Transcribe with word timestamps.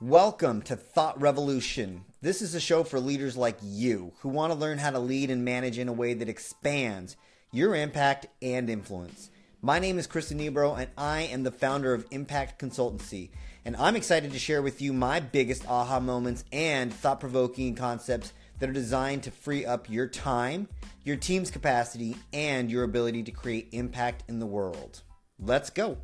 Welcome 0.00 0.62
to 0.62 0.74
Thought 0.74 1.20
Revolution. 1.20 2.04
This 2.20 2.42
is 2.42 2.56
a 2.56 2.60
show 2.60 2.82
for 2.82 2.98
leaders 2.98 3.36
like 3.36 3.56
you 3.62 4.12
who 4.18 4.28
want 4.28 4.52
to 4.52 4.58
learn 4.58 4.78
how 4.78 4.90
to 4.90 4.98
lead 4.98 5.30
and 5.30 5.44
manage 5.44 5.78
in 5.78 5.86
a 5.86 5.92
way 5.92 6.14
that 6.14 6.28
expands 6.28 7.16
your 7.52 7.76
impact 7.76 8.26
and 8.42 8.68
influence. 8.68 9.30
My 9.62 9.78
name 9.78 9.96
is 9.96 10.08
Chris 10.08 10.32
Nebro, 10.32 10.76
and 10.76 10.90
I 10.98 11.22
am 11.22 11.44
the 11.44 11.52
founder 11.52 11.94
of 11.94 12.08
Impact 12.10 12.60
Consultancy. 12.60 13.30
And 13.64 13.76
I'm 13.76 13.94
excited 13.94 14.32
to 14.32 14.38
share 14.38 14.62
with 14.62 14.82
you 14.82 14.92
my 14.92 15.20
biggest 15.20 15.64
aha 15.68 16.00
moments 16.00 16.44
and 16.50 16.92
thought 16.92 17.20
provoking 17.20 17.76
concepts 17.76 18.32
that 18.58 18.68
are 18.68 18.74
designed 18.74 19.22
to 19.22 19.30
free 19.30 19.64
up 19.64 19.88
your 19.88 20.08
time, 20.08 20.68
your 21.04 21.16
team's 21.16 21.52
capacity, 21.52 22.16
and 22.32 22.68
your 22.68 22.82
ability 22.82 23.22
to 23.22 23.30
create 23.30 23.68
impact 23.70 24.24
in 24.28 24.40
the 24.40 24.46
world. 24.46 25.02
Let's 25.38 25.70
go. 25.70 25.98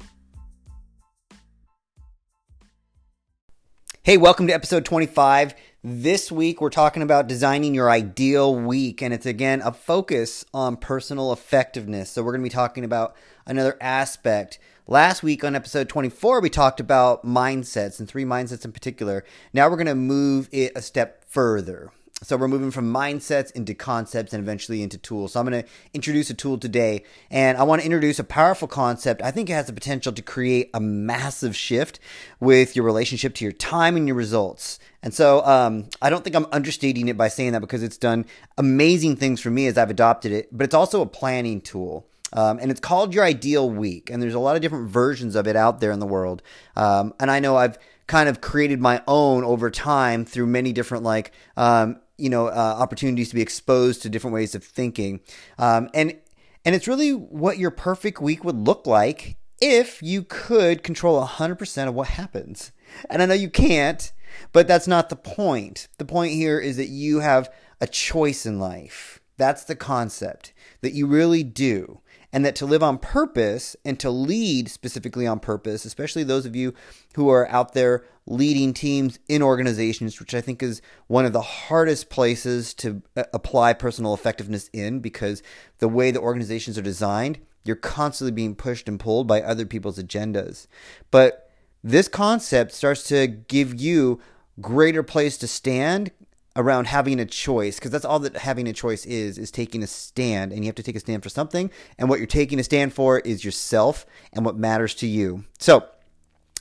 Hey, 4.11 4.17
welcome 4.17 4.49
to 4.49 4.53
episode 4.53 4.85
25. 4.85 5.55
This 5.85 6.33
week 6.33 6.61
we're 6.61 6.69
talking 6.69 7.05
about 7.05 7.29
designing 7.29 7.75
your 7.77 7.89
ideal 7.89 8.53
week, 8.53 9.03
and 9.03 9.15
it's 9.15 9.25
again 9.25 9.63
a 9.63 9.71
focus 9.71 10.45
on 10.53 10.79
personal 10.79 11.33
effectiveness. 11.33 12.11
So, 12.11 12.25
we're 12.25 12.33
going 12.33 12.41
to 12.41 12.51
be 12.51 12.53
talking 12.53 12.85
about 12.85 13.15
another 13.47 13.77
aspect. 13.81 14.59
Last 14.89 15.23
week 15.23 15.45
on 15.45 15.55
episode 15.55 15.89
24, 15.89 16.41
we 16.41 16.51
talked 16.51 16.81
about 16.81 17.25
mindsets 17.25 18.01
and 18.01 18.09
three 18.09 18.25
mindsets 18.25 18.65
in 18.65 18.73
particular. 18.73 19.25
Now 19.53 19.69
we're 19.69 19.77
going 19.77 19.87
to 19.87 19.95
move 19.95 20.49
it 20.51 20.73
a 20.75 20.83
step 20.83 21.25
further. 21.29 21.93
So 22.23 22.37
we're 22.37 22.49
moving 22.49 22.71
from 22.71 22.93
mindsets 22.93 23.51
into 23.53 23.73
concepts 23.73 24.35
and 24.35 24.43
eventually 24.43 24.83
into 24.83 24.99
tools. 24.99 25.33
So 25.33 25.41
I'm 25.41 25.49
going 25.49 25.63
to 25.63 25.69
introduce 25.95 26.29
a 26.29 26.35
tool 26.35 26.59
today 26.59 27.05
and 27.31 27.57
I 27.57 27.63
want 27.63 27.81
to 27.81 27.87
introduce 27.87 28.19
a 28.19 28.25
powerful 28.25 28.69
concept. 28.69 29.23
I 29.23 29.31
think 29.31 29.49
it 29.49 29.55
has 29.55 29.69
the 29.69 29.73
potential 29.73 30.13
to 30.13 30.21
create 30.21 30.69
a 30.75 30.81
massive 30.81 31.57
shift 31.57 31.99
with 32.39 32.77
your 32.77 32.85
relationship 32.85 33.35
to 33.37 33.45
your 33.47 33.53
time 33.53 33.97
and 33.97 34.07
your 34.07 34.17
results. 34.17 34.79
And 35.03 35.15
so 35.15 35.43
um, 35.47 35.89
I 36.03 36.11
don't 36.11 36.23
think 36.23 36.37
I'm 36.37 36.47
understating 36.53 37.09
it 37.09 37.17
by 37.17 37.29
saying 37.29 37.53
that 37.53 37.61
because 37.61 37.83
it's 37.83 37.97
done 37.97 38.27
amazing 38.59 39.17
things 39.17 39.41
for 39.41 39.49
me 39.49 39.67
as 39.67 39.79
I've 39.79 39.89
adopted 39.89 40.31
it, 40.31 40.51
but 40.53 40.65
it's 40.65 40.75
also 40.75 41.01
a 41.01 41.07
planning 41.07 41.63
tool. 41.63 42.07
Um, 42.35 42.59
and 42.61 42.71
it's 42.71 42.81
called 42.81 43.15
Your 43.15 43.25
Ideal 43.25 43.69
Week. 43.71 44.11
And 44.11 44.23
there's 44.23 44.35
a 44.35 44.39
lot 44.39 44.57
of 44.57 44.63
different 44.63 44.91
versions 44.91 45.37
of 45.37 45.49
it 45.49 45.57
out 45.57 45.81
there 45.81 45.91
in 45.91 46.01
the 46.01 46.07
world. 46.07 46.43
Um, 46.77 47.15
and 47.19 47.31
I 47.31 47.41
know 47.41 47.57
I've 47.57 47.79
kind 48.07 48.29
of 48.29 48.43
created 48.43 48.79
my 48.79 49.03
own 49.09 49.43
over 49.43 49.71
time 49.71 50.27
through 50.27 50.47
many 50.47 50.73
different, 50.75 51.03
like, 51.03 51.33
um, 51.57 51.99
you 52.21 52.31
know, 52.31 52.49
uh, 52.49 52.77
opportunities 52.79 53.31
to 53.31 53.35
be 53.35 53.43
exposed 53.43 54.03
to 54.03 54.09
different 54.09 54.35
ways 54.35 54.55
of 54.55 54.65
thinking. 54.65 55.21
Um, 55.59 55.89
and 55.95 56.17
and 56.65 56.75
it's 56.75 56.89
really 56.89 57.13
what 57.13 57.59
your 57.59 57.71
perfect 57.71 58.21
week 58.21 58.45
would 58.45 58.67
look 58.67 58.87
like 58.87 59.37
if 59.61 60.03
you 60.03 60.23
could 60.23 60.83
control 60.83 61.25
100% 61.25 61.89
of 61.89 61.95
what 61.95 62.09
happens. 62.09 62.73
And 63.09 63.23
I 63.23 63.27
know 63.27 63.35
you 63.35 63.51
can't, 63.51 64.13
but 64.53 64.69
that's 64.69 64.87
not 64.87 65.09
the 65.09 65.17
point. 65.17 65.89
The 65.99 66.05
point 66.05 66.33
here 66.33 66.59
is 66.59 66.77
that 66.77 66.89
you 66.89 67.21
have 67.21 67.51
a 67.81 67.87
choice 67.87 68.45
in 68.47 68.59
life. 68.59 69.21
That's 69.37 69.65
the 69.65 69.77
concept 69.77 70.53
that 70.83 70.93
you 70.93 71.07
really 71.07 71.43
do 71.43 72.01
and 72.33 72.45
that 72.45 72.55
to 72.57 72.67
live 72.67 72.83
on 72.83 72.99
purpose 72.99 73.75
and 73.85 73.99
to 74.01 74.11
lead 74.11 74.71
specifically 74.71 75.27
on 75.27 75.41
purpose, 75.41 75.85
especially 75.85 76.23
those 76.23 76.47
of 76.47 76.55
you 76.55 76.75
who 77.15 77.29
are 77.29 77.49
out 77.49 77.73
there 77.73 78.05
leading 78.31 78.73
teams 78.73 79.19
in 79.29 79.43
organizations, 79.43 80.21
which 80.21 80.35
I 80.35 80.41
think 80.41 80.63
is 80.63 80.81
one 81.09 81.27
of 81.27 81.33
the 81.33 81.43
hardest 81.43 82.11
places 82.11 82.73
to 82.75 83.03
uh, 83.17 83.25
apply 83.35 83.73
personal 83.73 84.15
effectiveness 84.15 84.71
in 84.73 85.01
because 85.01 85.43
the 85.79 85.89
way 85.89 86.13
the 86.13 86.21
organizations 86.21 86.79
are 86.79 86.83
designed, 86.83 87.41
you're 87.65 87.75
constantly 87.75 88.31
being 88.31 88.55
pushed 88.55 88.89
and 88.89 89.01
pulled 89.01 89.27
by 89.27 89.43
other 89.43 89.67
people's 89.67 89.99
agendas. 89.99 90.69
But 91.11 91.51
this 91.83 92.07
concept 92.07 92.71
starts 92.71 93.03
to 93.09 93.27
give 93.27 93.81
you 93.81 94.21
greater 94.61 95.03
place 95.03 95.37
to 95.39 95.49
stand 95.49 96.13
around 96.55 96.87
having 96.87 97.19
a 97.19 97.27
choice 97.27 97.81
because 97.81 97.91
that's 97.91 98.05
all 98.05 98.21
that 98.21 98.37
having 98.37 98.69
a 98.69 98.73
choice 98.73 99.07
is 99.07 99.39
is 99.39 99.51
taking 99.51 99.83
a 99.83 99.87
stand 99.87 100.53
and 100.53 100.63
you 100.63 100.67
have 100.67 100.75
to 100.75 100.83
take 100.83 100.97
a 100.97 101.01
stand 101.01 101.23
for 101.23 101.29
something 101.29 101.71
and 101.97 102.09
what 102.09 102.19
you're 102.19 102.27
taking 102.27 102.59
a 102.59 102.65
stand 102.65 102.93
for 102.93 103.21
is 103.21 103.45
yourself 103.45 104.05
and 104.33 104.45
what 104.45 104.57
matters 104.57 104.93
to 104.93 105.07
you 105.07 105.45
so 105.61 105.85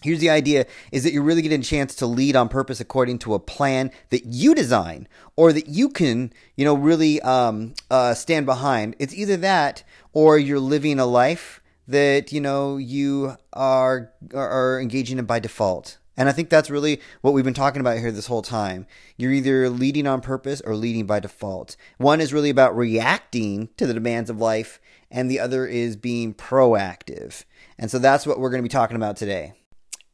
here's 0.02 0.20
the 0.20 0.30
idea 0.30 0.66
is 0.92 1.04
that 1.04 1.14
you're 1.14 1.24
really 1.24 1.42
getting 1.42 1.62
a 1.62 1.64
chance 1.64 1.96
to 1.96 2.06
lead 2.06 2.36
on 2.36 2.50
purpose 2.50 2.80
according 2.80 3.20
to 3.20 3.34
a 3.34 3.40
plan 3.40 3.92
that 4.10 4.26
you 4.26 4.56
design 4.56 5.08
or 5.36 5.54
that 5.54 5.68
you 5.68 5.90
can 5.90 6.32
you 6.56 6.66
know 6.66 6.74
really 6.74 7.22
um, 7.22 7.74
uh, 7.90 8.14
stand 8.14 8.46
behind 8.46 8.96
it's 9.00 9.14
either 9.14 9.38
that 9.38 9.84
or 10.14 10.38
you're 10.38 10.60
living 10.60 11.00
a 11.00 11.06
life 11.06 11.62
that 11.88 12.32
you 12.32 12.42
know 12.42 12.78
you 12.78 13.36
are 13.54 14.12
are 14.34 14.80
engaging 14.80 15.18
in 15.18 15.26
by 15.26 15.40
default 15.40 15.98
and 16.20 16.28
I 16.28 16.34
think 16.34 16.50
that's 16.50 16.70
really 16.70 17.00
what 17.22 17.34
we've 17.34 17.46
been 17.46 17.54
talking 17.54 17.80
about 17.80 17.98
here 17.98 18.12
this 18.12 18.28
whole 18.28 18.42
time. 18.42 18.88
You're 19.16 19.32
either 19.32 19.70
leading 19.70 20.06
on 20.06 20.20
purpose 20.20 20.60
or 20.60 20.76
leading 20.76 21.06
by 21.06 21.22
default. 21.22 21.78
One 21.98 22.20
is 22.20 22.34
really 22.34 22.50
about 22.50 22.76
reacting 22.76 23.70
to 23.78 23.88
the 23.88 23.94
demands 23.94 24.30
of 24.30 24.38
life, 24.38 24.82
and 25.10 25.32
the 25.32 25.40
other 25.40 25.66
is 25.66 25.96
being 25.96 26.34
proactive. 26.34 27.46
And 27.78 27.90
so 27.90 28.00
that's 28.00 28.28
what 28.28 28.38
we're 28.38 28.50
going 28.50 28.62
to 28.62 28.68
be 28.68 28.70
talking 28.70 28.98
about 28.98 29.16
today. 29.16 29.54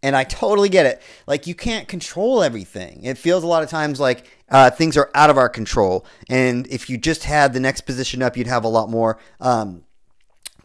And 0.05 0.15
I 0.15 0.23
totally 0.23 0.69
get 0.69 0.85
it. 0.85 1.01
Like, 1.25 1.47
you 1.47 1.55
can't 1.55 1.87
control 1.87 2.43
everything. 2.43 3.03
It 3.03 3.17
feels 3.17 3.43
a 3.43 3.47
lot 3.47 3.63
of 3.63 3.69
times 3.69 3.99
like 3.99 4.29
uh, 4.49 4.69
things 4.69 4.97
are 4.97 5.09
out 5.15 5.31
of 5.31 5.37
our 5.37 5.49
control. 5.49 6.05
And 6.29 6.67
if 6.67 6.91
you 6.91 6.97
just 6.99 7.23
had 7.23 7.53
the 7.53 7.59
next 7.59 7.81
position 7.81 8.21
up, 8.21 8.37
you'd 8.37 8.45
have 8.45 8.63
a 8.65 8.67
lot 8.67 8.87
more 8.91 9.17
um, 9.39 9.83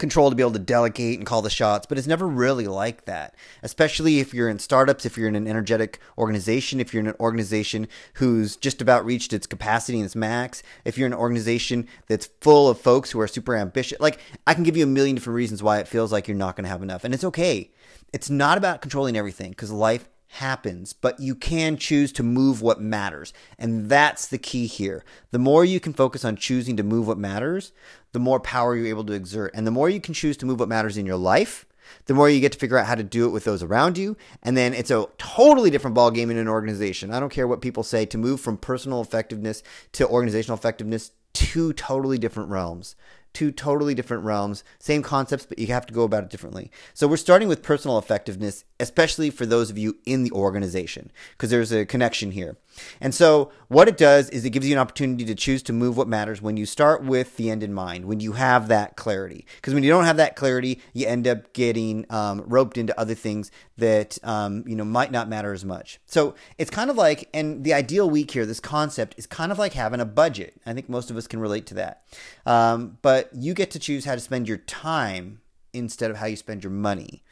control 0.01 0.31
to 0.31 0.37
be 0.37 0.43
able 0.43 0.53
to 0.53 0.59
delegate 0.59 1.19
and 1.19 1.27
call 1.27 1.43
the 1.43 1.51
shots, 1.51 1.87
but 1.87 1.97
it's 1.99 2.07
never 2.07 2.27
really 2.27 2.67
like 2.67 3.05
that. 3.05 3.35
Especially 3.63 4.19
if 4.19 4.35
you're 4.35 4.49
in 4.49 4.59
startups, 4.59 5.07
if 5.07 5.17
you're 5.17 5.29
in 5.29 5.37
an 5.37 5.47
energetic 5.47 6.01
organization, 6.19 6.81
if 6.81 6.93
you're 6.93 7.03
in 7.03 7.09
an 7.09 7.17
organization 7.21 7.87
who's 8.15 8.57
just 8.57 8.83
about 8.83 9.05
reached 9.05 9.33
its 9.33 9.47
capacity 9.47 9.99
and 9.99 10.07
its 10.07 10.17
max, 10.17 10.63
if 10.85 10.99
you're 10.99 11.07
in 11.07 11.13
an 11.13 11.19
organization 11.19 11.87
that's 12.09 12.31
full 12.41 12.69
of 12.69 12.81
folks 12.81 13.11
who 13.11 13.21
are 13.21 13.29
super 13.29 13.55
ambitious. 13.55 14.01
Like, 14.01 14.19
I 14.47 14.55
can 14.55 14.65
give 14.65 14.77
you 14.77 14.85
a 14.85 14.89
million 14.89 15.15
different 15.15 15.37
reasons 15.37 15.63
why 15.63 15.79
it 15.79 15.89
feels 15.89 16.11
like 16.11 16.27
you're 16.27 16.37
not 16.37 16.57
going 16.57 16.65
to 16.65 16.71
have 16.71 16.83
enough. 16.83 17.05
And 17.05 17.15
it's 17.15 17.25
okay. 17.25 17.71
It's 18.13 18.31
not 18.31 18.59
about 18.59 18.81
controlling 18.83 19.17
everything 19.17 19.51
because 19.51 19.71
life 19.71 20.09
happens, 20.35 20.93
but 20.93 21.19
you 21.19 21.35
can 21.35 21.77
choose 21.77 22.13
to 22.13 22.23
move 22.23 22.63
what 22.63 22.81
matters. 22.81 23.33
And 23.59 23.89
that's 23.89 24.27
the 24.29 24.39
key 24.39 24.67
here. 24.67 25.05
The 25.33 25.39
more 25.39 25.65
you 25.65 25.81
can 25.81 25.93
focus 25.93 26.25
on 26.25 26.37
choosing 26.37 26.77
to 26.77 26.83
move 26.83 27.09
what 27.09 27.19
matters, 27.19 27.73
the 28.13 28.21
more 28.21 28.39
power 28.39 28.77
you're 28.77 28.87
able 28.87 29.05
to 29.05 29.13
exert. 29.13 29.53
And 29.55 29.67
the 29.67 29.73
more 29.73 29.91
you 29.91 30.01
can 30.01 30.15
choose 30.15 30.37
to 30.39 30.47
move 30.47 30.61
what 30.61 30.69
matters 30.69 30.97
in 30.97 31.07
your 31.07 31.17
life, 31.17 31.67
the 32.07 32.15
more 32.15 32.31
you 32.31 32.41
get 32.41 32.53
to 32.53 32.59
figure 32.59 32.79
out 32.79 32.87
how 32.87 32.95
to 32.95 33.03
do 33.03 33.27
it 33.27 33.31
with 33.31 33.43
those 33.43 33.63
around 33.63 33.99
you. 33.99 34.17
And 34.43 34.57
then 34.57 34.73
it's 34.73 34.93
a 34.93 35.07
totally 35.19 35.71
different 35.71 35.97
ballgame 35.97 36.31
in 36.31 36.39
an 36.39 36.49
organization. 36.49 37.13
I 37.13 37.19
don't 37.19 37.33
care 37.33 37.49
what 37.49 37.61
people 37.61 37.83
say 37.83 38.07
to 38.07 38.19
move 38.19 38.41
from 38.41 38.57
personal 38.57 39.01
effectiveness 39.01 39.65
to 39.93 40.07
organizational 40.07 40.57
effectiveness, 40.57 41.11
two 41.33 41.73
totally 41.73 42.19
different 42.19 42.51
realms 42.51 42.95
two 43.33 43.51
totally 43.51 43.95
different 43.95 44.25
realms, 44.25 44.65
same 44.79 45.03
concepts, 45.03 45.47
but 45.47 45.59
you 45.59 45.69
have 45.69 45.87
to 45.87 45.95
go 45.95 46.03
about 46.03 46.25
it 46.25 46.31
differently. 46.31 46.71
So 46.95 47.07
we're 47.07 47.17
starting 47.17 47.49
with 47.49 47.63
personal 47.63 47.99
effectiveness, 47.99 48.65
especially 48.79 49.31
for 49.31 49.47
those 49.47 49.71
of 49.71 49.79
you 49.79 49.99
in 50.07 50.25
the 50.25 50.33
organization, 50.33 51.11
because 51.33 51.51
there's 51.51 51.73
a 51.73 51.87
connection 51.87 52.33
here. 52.33 52.57
And 53.01 53.15
so 53.15 53.51
what 53.69 53.89
it 53.89 53.97
does 53.97 54.31
is 54.31 54.45
it 54.45 54.51
gives 54.51 54.67
you 54.67 54.75
an 54.75 54.79
opportunity 54.79 55.25
to 55.25 55.35
choose 55.35 55.63
to 55.65 55.73
move 55.73 55.97
what 55.97 56.09
matters 56.09 56.41
when 56.43 56.57
you 56.57 56.67
start 56.67 57.05
with 57.05 57.37
the 57.37 57.51
end 57.51 57.63
in 57.63 57.73
mind, 57.73 58.05
when 58.05 58.21
you 58.21 58.33
have 58.33 58.69
that 58.69 58.97
clarity. 58.97 59.47
Because 59.57 59.75
when 59.75 59.83
you 59.83 59.91
don't 59.91 60.05
have 60.05 60.17
that 60.17 60.37
clarity, 60.37 60.81
you 60.93 61.07
end 61.07 61.27
up 61.27 61.53
getting 61.53 62.07
um, 62.11 62.43
roped 62.47 62.79
into 62.79 62.99
other 62.99 63.15
things 63.15 63.51
that 63.77 64.19
um, 64.23 64.65
you 64.67 64.77
know 64.77 64.85
might 64.85 65.11
not 65.11 65.29
matter 65.29 65.53
as 65.53 65.65
much. 65.65 66.01
So 66.07 66.35
it's 66.59 66.71
kind 66.71 66.91
of 66.91 66.97
like, 66.97 67.29
and 67.33 67.65
the 67.65 67.75
ideal 67.75 68.09
week 68.09 68.31
here, 68.31 68.47
this 68.47 68.61
concept 68.61 69.15
is 69.17 69.27
kind 69.27 69.53
of 69.53 69.59
like 69.59 69.73
having 69.73 70.01
a 70.01 70.05
budget. 70.05 70.61
I 70.67 70.75
think 70.75 70.89
most 70.89 71.11
of 71.11 71.17
us 71.17 71.27
can 71.27 71.41
relate 71.41 71.67
to 71.67 71.75
that. 71.75 72.03
Um, 72.47 72.99
but 73.03 73.31
you 73.35 73.55
get 73.55 73.71
to 73.73 73.79
choose 73.79 74.05
how 74.05 74.15
to 74.15 74.21
spend 74.21 74.49
your 74.49 74.59
time 74.59 75.41
instead 75.73 76.11
of 76.11 76.17
how 76.17 76.27
you 76.27 76.37
spend 76.37 76.65
your 76.65 76.73
money. 76.73 77.23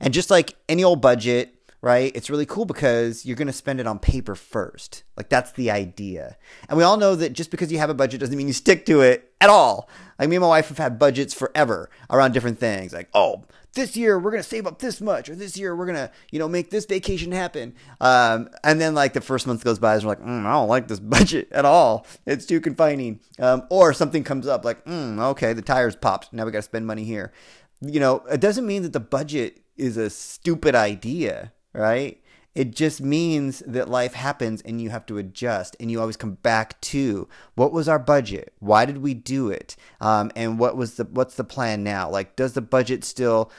And 0.00 0.14
just 0.14 0.30
like 0.30 0.54
any 0.68 0.82
old 0.82 1.00
budget, 1.00 1.54
right? 1.82 2.12
It's 2.14 2.30
really 2.30 2.46
cool 2.46 2.64
because 2.64 3.26
you're 3.26 3.36
going 3.36 3.48
to 3.48 3.52
spend 3.52 3.80
it 3.80 3.88
on 3.88 3.98
paper 3.98 4.36
first. 4.36 5.02
Like 5.16 5.28
that's 5.28 5.50
the 5.52 5.70
idea. 5.70 6.36
And 6.68 6.78
we 6.78 6.84
all 6.84 6.96
know 6.96 7.16
that 7.16 7.32
just 7.32 7.50
because 7.50 7.72
you 7.72 7.78
have 7.78 7.90
a 7.90 7.94
budget 7.94 8.20
doesn't 8.20 8.36
mean 8.36 8.46
you 8.46 8.52
stick 8.52 8.86
to 8.86 9.00
it 9.00 9.32
at 9.40 9.50
all. 9.50 9.90
Like 10.18 10.28
me 10.28 10.36
and 10.36 10.42
my 10.42 10.48
wife 10.48 10.68
have 10.68 10.78
had 10.78 10.98
budgets 10.98 11.34
forever 11.34 11.90
around 12.08 12.32
different 12.32 12.60
things. 12.60 12.92
Like, 12.92 13.08
oh, 13.14 13.44
this 13.74 13.96
year 13.96 14.16
we're 14.16 14.30
going 14.30 14.42
to 14.42 14.48
save 14.48 14.66
up 14.66 14.78
this 14.78 15.00
much 15.00 15.28
or 15.28 15.34
this 15.34 15.56
year 15.56 15.74
we're 15.74 15.86
going 15.86 15.98
to, 15.98 16.10
you 16.30 16.38
know, 16.38 16.48
make 16.48 16.70
this 16.70 16.86
vacation 16.86 17.32
happen. 17.32 17.74
Um, 18.00 18.48
and 18.62 18.80
then 18.80 18.94
like 18.94 19.12
the 19.12 19.20
first 19.20 19.48
month 19.48 19.64
goes 19.64 19.80
by 19.80 19.96
and 19.96 20.04
we're 20.04 20.10
like, 20.10 20.24
mm, 20.24 20.46
I 20.46 20.52
don't 20.52 20.68
like 20.68 20.86
this 20.86 21.00
budget 21.00 21.48
at 21.50 21.64
all. 21.64 22.06
It's 22.26 22.46
too 22.46 22.60
confining. 22.60 23.18
Um, 23.40 23.66
or 23.70 23.92
something 23.92 24.22
comes 24.22 24.46
up 24.46 24.64
like, 24.64 24.84
mm, 24.84 25.18
okay, 25.30 25.52
the 25.52 25.62
tires 25.62 25.96
popped. 25.96 26.32
Now 26.32 26.44
we 26.44 26.52
got 26.52 26.58
to 26.58 26.62
spend 26.62 26.86
money 26.86 27.02
here. 27.02 27.32
You 27.80 27.98
know, 27.98 28.22
it 28.30 28.40
doesn't 28.40 28.68
mean 28.68 28.82
that 28.82 28.92
the 28.92 29.00
budget 29.00 29.58
is 29.76 29.96
a 29.96 30.08
stupid 30.08 30.76
idea 30.76 31.50
right? 31.72 32.22
It 32.54 32.76
just 32.76 33.00
means 33.00 33.62
that 33.66 33.88
life 33.88 34.12
happens 34.12 34.60
and 34.60 34.80
you 34.80 34.90
have 34.90 35.06
to 35.06 35.16
adjust 35.16 35.74
and 35.80 35.90
you 35.90 36.00
always 36.00 36.18
come 36.18 36.34
back 36.34 36.78
to 36.82 37.26
what 37.54 37.72
was 37.72 37.88
our 37.88 37.98
budget? 37.98 38.52
Why 38.58 38.84
did 38.84 38.98
we 38.98 39.14
do 39.14 39.48
it? 39.50 39.74
Um, 40.00 40.30
and 40.36 40.58
what 40.58 40.76
was 40.76 40.96
the 40.96 41.04
what's 41.04 41.36
the 41.36 41.44
plan 41.44 41.82
now? 41.82 42.10
Like, 42.10 42.36
does 42.36 42.52
the 42.52 42.60
budget 42.60 43.04
still? 43.04 43.50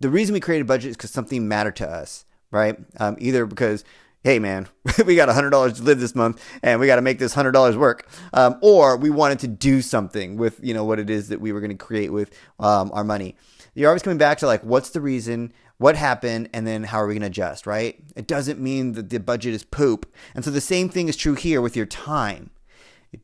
The 0.00 0.08
reason 0.08 0.32
we 0.32 0.40
created 0.40 0.66
budget 0.66 0.90
is 0.90 0.96
because 0.96 1.10
something 1.10 1.46
mattered 1.46 1.76
to 1.76 1.88
us, 1.88 2.24
right? 2.50 2.78
Um, 2.98 3.16
either 3.18 3.44
because 3.44 3.84
hey 4.24 4.38
man, 4.38 4.66
we 5.06 5.14
got 5.14 5.28
$100 5.28 5.76
to 5.76 5.82
live 5.82 6.00
this 6.00 6.14
month 6.14 6.42
and 6.62 6.80
we 6.80 6.86
got 6.86 6.96
to 6.96 7.02
make 7.02 7.18
this 7.18 7.34
$100 7.34 7.76
work. 7.76 8.08
Um, 8.32 8.56
or 8.62 8.96
we 8.96 9.10
wanted 9.10 9.38
to 9.40 9.48
do 9.48 9.82
something 9.82 10.38
with, 10.38 10.58
you 10.62 10.74
know, 10.74 10.84
what 10.84 10.98
it 10.98 11.10
is 11.10 11.28
that 11.28 11.40
we 11.40 11.52
were 11.52 11.60
going 11.60 11.76
to 11.76 11.76
create 11.76 12.10
with 12.10 12.34
um, 12.58 12.90
our 12.94 13.04
money. 13.04 13.36
You're 13.74 13.90
always 13.90 14.02
coming 14.02 14.18
back 14.18 14.38
to 14.38 14.46
like, 14.46 14.62
what's 14.62 14.90
the 14.90 15.00
reason? 15.00 15.52
What 15.78 15.96
happened? 15.96 16.48
And 16.52 16.66
then 16.66 16.84
how 16.84 16.98
are 16.98 17.06
we 17.06 17.14
going 17.14 17.22
to 17.22 17.26
adjust, 17.26 17.66
right? 17.66 17.98
It 18.16 18.26
doesn't 18.26 18.60
mean 18.60 18.92
that 18.92 19.10
the 19.10 19.18
budget 19.18 19.54
is 19.54 19.64
poop. 19.64 20.12
And 20.34 20.44
so 20.44 20.50
the 20.50 20.60
same 20.60 20.88
thing 20.88 21.08
is 21.08 21.16
true 21.16 21.34
here 21.34 21.60
with 21.60 21.76
your 21.76 21.86
time. 21.86 22.50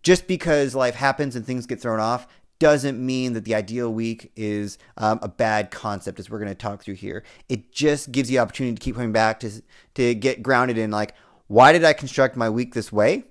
Just 0.02 0.26
because 0.26 0.74
life 0.74 0.94
happens 0.94 1.36
and 1.36 1.44
things 1.44 1.66
get 1.66 1.80
thrown 1.80 2.00
off 2.00 2.26
doesn't 2.60 3.04
mean 3.04 3.32
that 3.32 3.44
the 3.44 3.54
ideal 3.54 3.92
week 3.92 4.30
is 4.36 4.78
um, 4.98 5.18
a 5.22 5.28
bad 5.28 5.70
concept, 5.70 6.20
as 6.20 6.28
we're 6.28 6.38
going 6.38 6.50
to 6.50 6.54
talk 6.54 6.82
through 6.82 6.94
here. 6.94 7.24
It 7.48 7.72
just 7.72 8.12
gives 8.12 8.30
you 8.30 8.38
opportunity 8.38 8.74
to 8.76 8.80
keep 8.80 8.94
coming 8.94 9.12
back 9.12 9.40
to 9.40 9.62
to 9.94 10.14
get 10.14 10.42
grounded 10.42 10.76
in 10.76 10.90
like, 10.90 11.14
why 11.46 11.72
did 11.72 11.84
I 11.84 11.94
construct 11.94 12.36
my 12.36 12.50
week 12.50 12.74
this 12.74 12.92
way? 12.92 13.24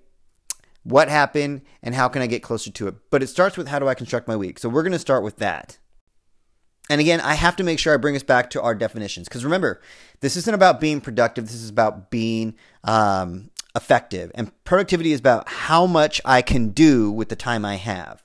What 0.84 1.10
happened, 1.10 1.62
and 1.84 1.94
how 1.94 2.08
can 2.08 2.22
I 2.22 2.28
get 2.28 2.42
closer 2.42 2.72
to 2.72 2.88
it? 2.88 2.96
But 3.12 3.22
it 3.22 3.28
starts 3.28 3.56
with 3.56 3.68
how 3.68 3.80
do 3.80 3.88
I 3.88 3.94
construct 3.94 4.28
my 4.28 4.36
week. 4.36 4.58
So 4.58 4.68
we're 4.68 4.84
going 4.84 4.94
to 4.94 5.00
start 5.00 5.24
with 5.24 5.38
that. 5.38 5.78
And 6.90 7.00
again, 7.00 7.22
I 7.22 7.36
have 7.36 7.56
to 7.58 7.64
make 7.64 7.80
sure 7.80 7.94
I 7.94 7.98
bring 7.98 8.16
us 8.16 8.24
back 8.24 8.50
to 8.52 8.62
our 8.62 8.74
definitions 8.74 9.28
because 9.28 9.44
remember, 9.44 9.80
this 10.22 10.36
isn't 10.36 10.54
about 10.54 10.82
being 10.82 11.02
productive. 11.02 11.46
This 11.46 11.62
is 11.62 11.70
about 11.70 12.10
being 12.10 12.56
um, 12.84 13.52
effective. 13.76 14.32
And 14.34 14.52
productivity 14.64 15.12
is 15.12 15.20
about 15.20 15.48
how 15.48 15.86
much 15.86 16.20
I 16.26 16.42
can 16.42 16.70
do 16.70 17.12
with 17.12 17.30
the 17.30 17.36
time 17.36 17.64
I 17.64 17.76
have 17.76 18.24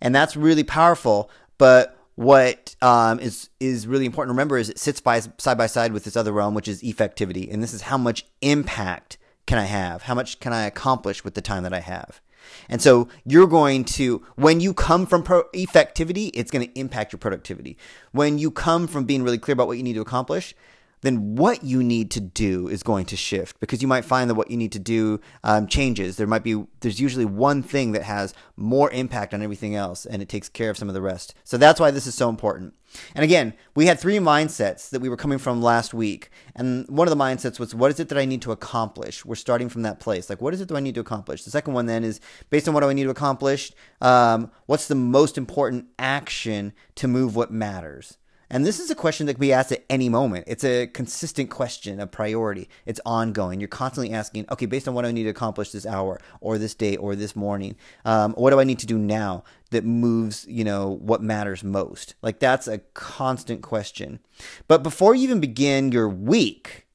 and 0.00 0.14
that's 0.14 0.36
really 0.36 0.64
powerful. 0.64 1.30
But 1.56 1.96
what 2.14 2.74
um, 2.82 3.20
is 3.20 3.50
is 3.60 3.86
really 3.86 4.06
important 4.06 4.30
to 4.30 4.34
remember 4.34 4.58
is 4.58 4.68
it 4.68 4.78
sits 4.78 5.00
by 5.00 5.20
side 5.20 5.58
by 5.58 5.66
side 5.66 5.92
with 5.92 6.04
this 6.04 6.16
other 6.16 6.32
realm, 6.32 6.54
which 6.54 6.68
is 6.68 6.82
effectivity, 6.82 7.52
and 7.52 7.62
this 7.62 7.74
is 7.74 7.82
how 7.82 7.98
much 7.98 8.26
impact 8.40 9.18
can 9.46 9.58
I 9.58 9.64
have, 9.64 10.02
how 10.02 10.14
much 10.14 10.40
can 10.40 10.52
I 10.52 10.66
accomplish 10.66 11.24
with 11.24 11.34
the 11.34 11.40
time 11.40 11.62
that 11.62 11.72
I 11.72 11.80
have. 11.80 12.20
And 12.68 12.82
so 12.82 13.08
you're 13.24 13.46
going 13.46 13.84
to, 13.84 14.24
when 14.36 14.60
you 14.60 14.74
come 14.74 15.06
from 15.06 15.22
pro- 15.22 15.48
effectivity, 15.54 16.30
it's 16.34 16.50
going 16.50 16.66
to 16.66 16.78
impact 16.78 17.12
your 17.12 17.18
productivity. 17.18 17.76
When 18.12 18.38
you 18.38 18.50
come 18.50 18.86
from 18.86 19.04
being 19.04 19.22
really 19.22 19.38
clear 19.38 19.54
about 19.54 19.66
what 19.66 19.76
you 19.76 19.82
need 19.82 19.94
to 19.94 20.00
accomplish, 20.00 20.54
then 21.00 21.36
what 21.36 21.62
you 21.64 21.82
need 21.82 22.10
to 22.12 22.20
do 22.20 22.68
is 22.68 22.82
going 22.82 23.06
to 23.06 23.16
shift 23.16 23.60
because 23.60 23.82
you 23.82 23.88
might 23.88 24.04
find 24.04 24.28
that 24.28 24.34
what 24.34 24.50
you 24.50 24.56
need 24.56 24.72
to 24.72 24.78
do 24.78 25.20
um, 25.44 25.66
changes. 25.66 26.16
There 26.16 26.26
might 26.26 26.42
be, 26.42 26.64
there's 26.80 27.00
usually 27.00 27.24
one 27.24 27.62
thing 27.62 27.92
that 27.92 28.02
has 28.02 28.34
more 28.56 28.90
impact 28.90 29.34
on 29.34 29.42
everything 29.42 29.74
else 29.74 30.06
and 30.06 30.22
it 30.22 30.28
takes 30.28 30.48
care 30.48 30.70
of 30.70 30.76
some 30.76 30.88
of 30.88 30.94
the 30.94 31.02
rest. 31.02 31.34
So 31.44 31.56
that's 31.56 31.80
why 31.80 31.90
this 31.90 32.06
is 32.06 32.14
so 32.14 32.28
important. 32.28 32.74
And 33.14 33.24
again, 33.24 33.54
we 33.74 33.86
had 33.86 34.00
three 34.00 34.16
mindsets 34.16 34.88
that 34.90 35.00
we 35.00 35.08
were 35.08 35.16
coming 35.16 35.38
from 35.38 35.60
last 35.60 35.92
week. 35.92 36.30
And 36.54 36.88
one 36.88 37.06
of 37.06 37.16
the 37.16 37.22
mindsets 37.22 37.58
was, 37.58 37.74
what 37.74 37.90
is 37.90 38.00
it 38.00 38.08
that 38.08 38.18
I 38.18 38.24
need 38.24 38.42
to 38.42 38.52
accomplish? 38.52 39.24
We're 39.24 39.34
starting 39.34 39.68
from 39.68 39.82
that 39.82 40.00
place. 40.00 40.30
Like, 40.30 40.40
what 40.40 40.54
is 40.54 40.60
it 40.60 40.68
that 40.68 40.76
I 40.76 40.80
need 40.80 40.94
to 40.94 41.00
accomplish? 41.00 41.44
The 41.44 41.50
second 41.50 41.74
one 41.74 41.86
then 41.86 42.02
is 42.02 42.20
based 42.50 42.66
on 42.66 42.74
what 42.74 42.80
do 42.80 42.88
I 42.88 42.94
need 42.94 43.04
to 43.04 43.10
accomplish? 43.10 43.72
Um, 44.00 44.50
what's 44.66 44.88
the 44.88 44.94
most 44.94 45.36
important 45.36 45.86
action 45.98 46.72
to 46.96 47.08
move 47.08 47.36
what 47.36 47.50
matters? 47.50 48.16
And 48.50 48.64
this 48.64 48.80
is 48.80 48.90
a 48.90 48.94
question 48.94 49.26
that 49.26 49.34
can 49.34 49.40
be 49.40 49.52
asked 49.52 49.72
at 49.72 49.84
any 49.90 50.08
moment. 50.08 50.44
It's 50.46 50.64
a 50.64 50.86
consistent 50.86 51.50
question, 51.50 52.00
a 52.00 52.06
priority. 52.06 52.68
It's 52.86 53.00
ongoing. 53.04 53.60
You're 53.60 53.68
constantly 53.68 54.12
asking, 54.14 54.46
okay, 54.50 54.66
based 54.66 54.88
on 54.88 54.94
what 54.94 55.04
I 55.04 55.12
need 55.12 55.24
to 55.24 55.28
accomplish 55.28 55.70
this 55.70 55.84
hour 55.84 56.18
or 56.40 56.56
this 56.56 56.74
day 56.74 56.96
or 56.96 57.14
this 57.14 57.36
morning, 57.36 57.76
um, 58.04 58.32
what 58.34 58.50
do 58.50 58.60
I 58.60 58.64
need 58.64 58.78
to 58.78 58.86
do 58.86 58.98
now 58.98 59.44
that 59.70 59.84
moves, 59.84 60.46
you 60.48 60.64
know, 60.64 60.88
what 60.88 61.22
matters 61.22 61.62
most? 61.62 62.14
Like 62.22 62.38
that's 62.38 62.66
a 62.66 62.78
constant 62.78 63.62
question. 63.62 64.20
But 64.66 64.82
before 64.82 65.14
you 65.14 65.24
even 65.24 65.40
begin 65.40 65.92
your 65.92 66.08
week, 66.08 66.86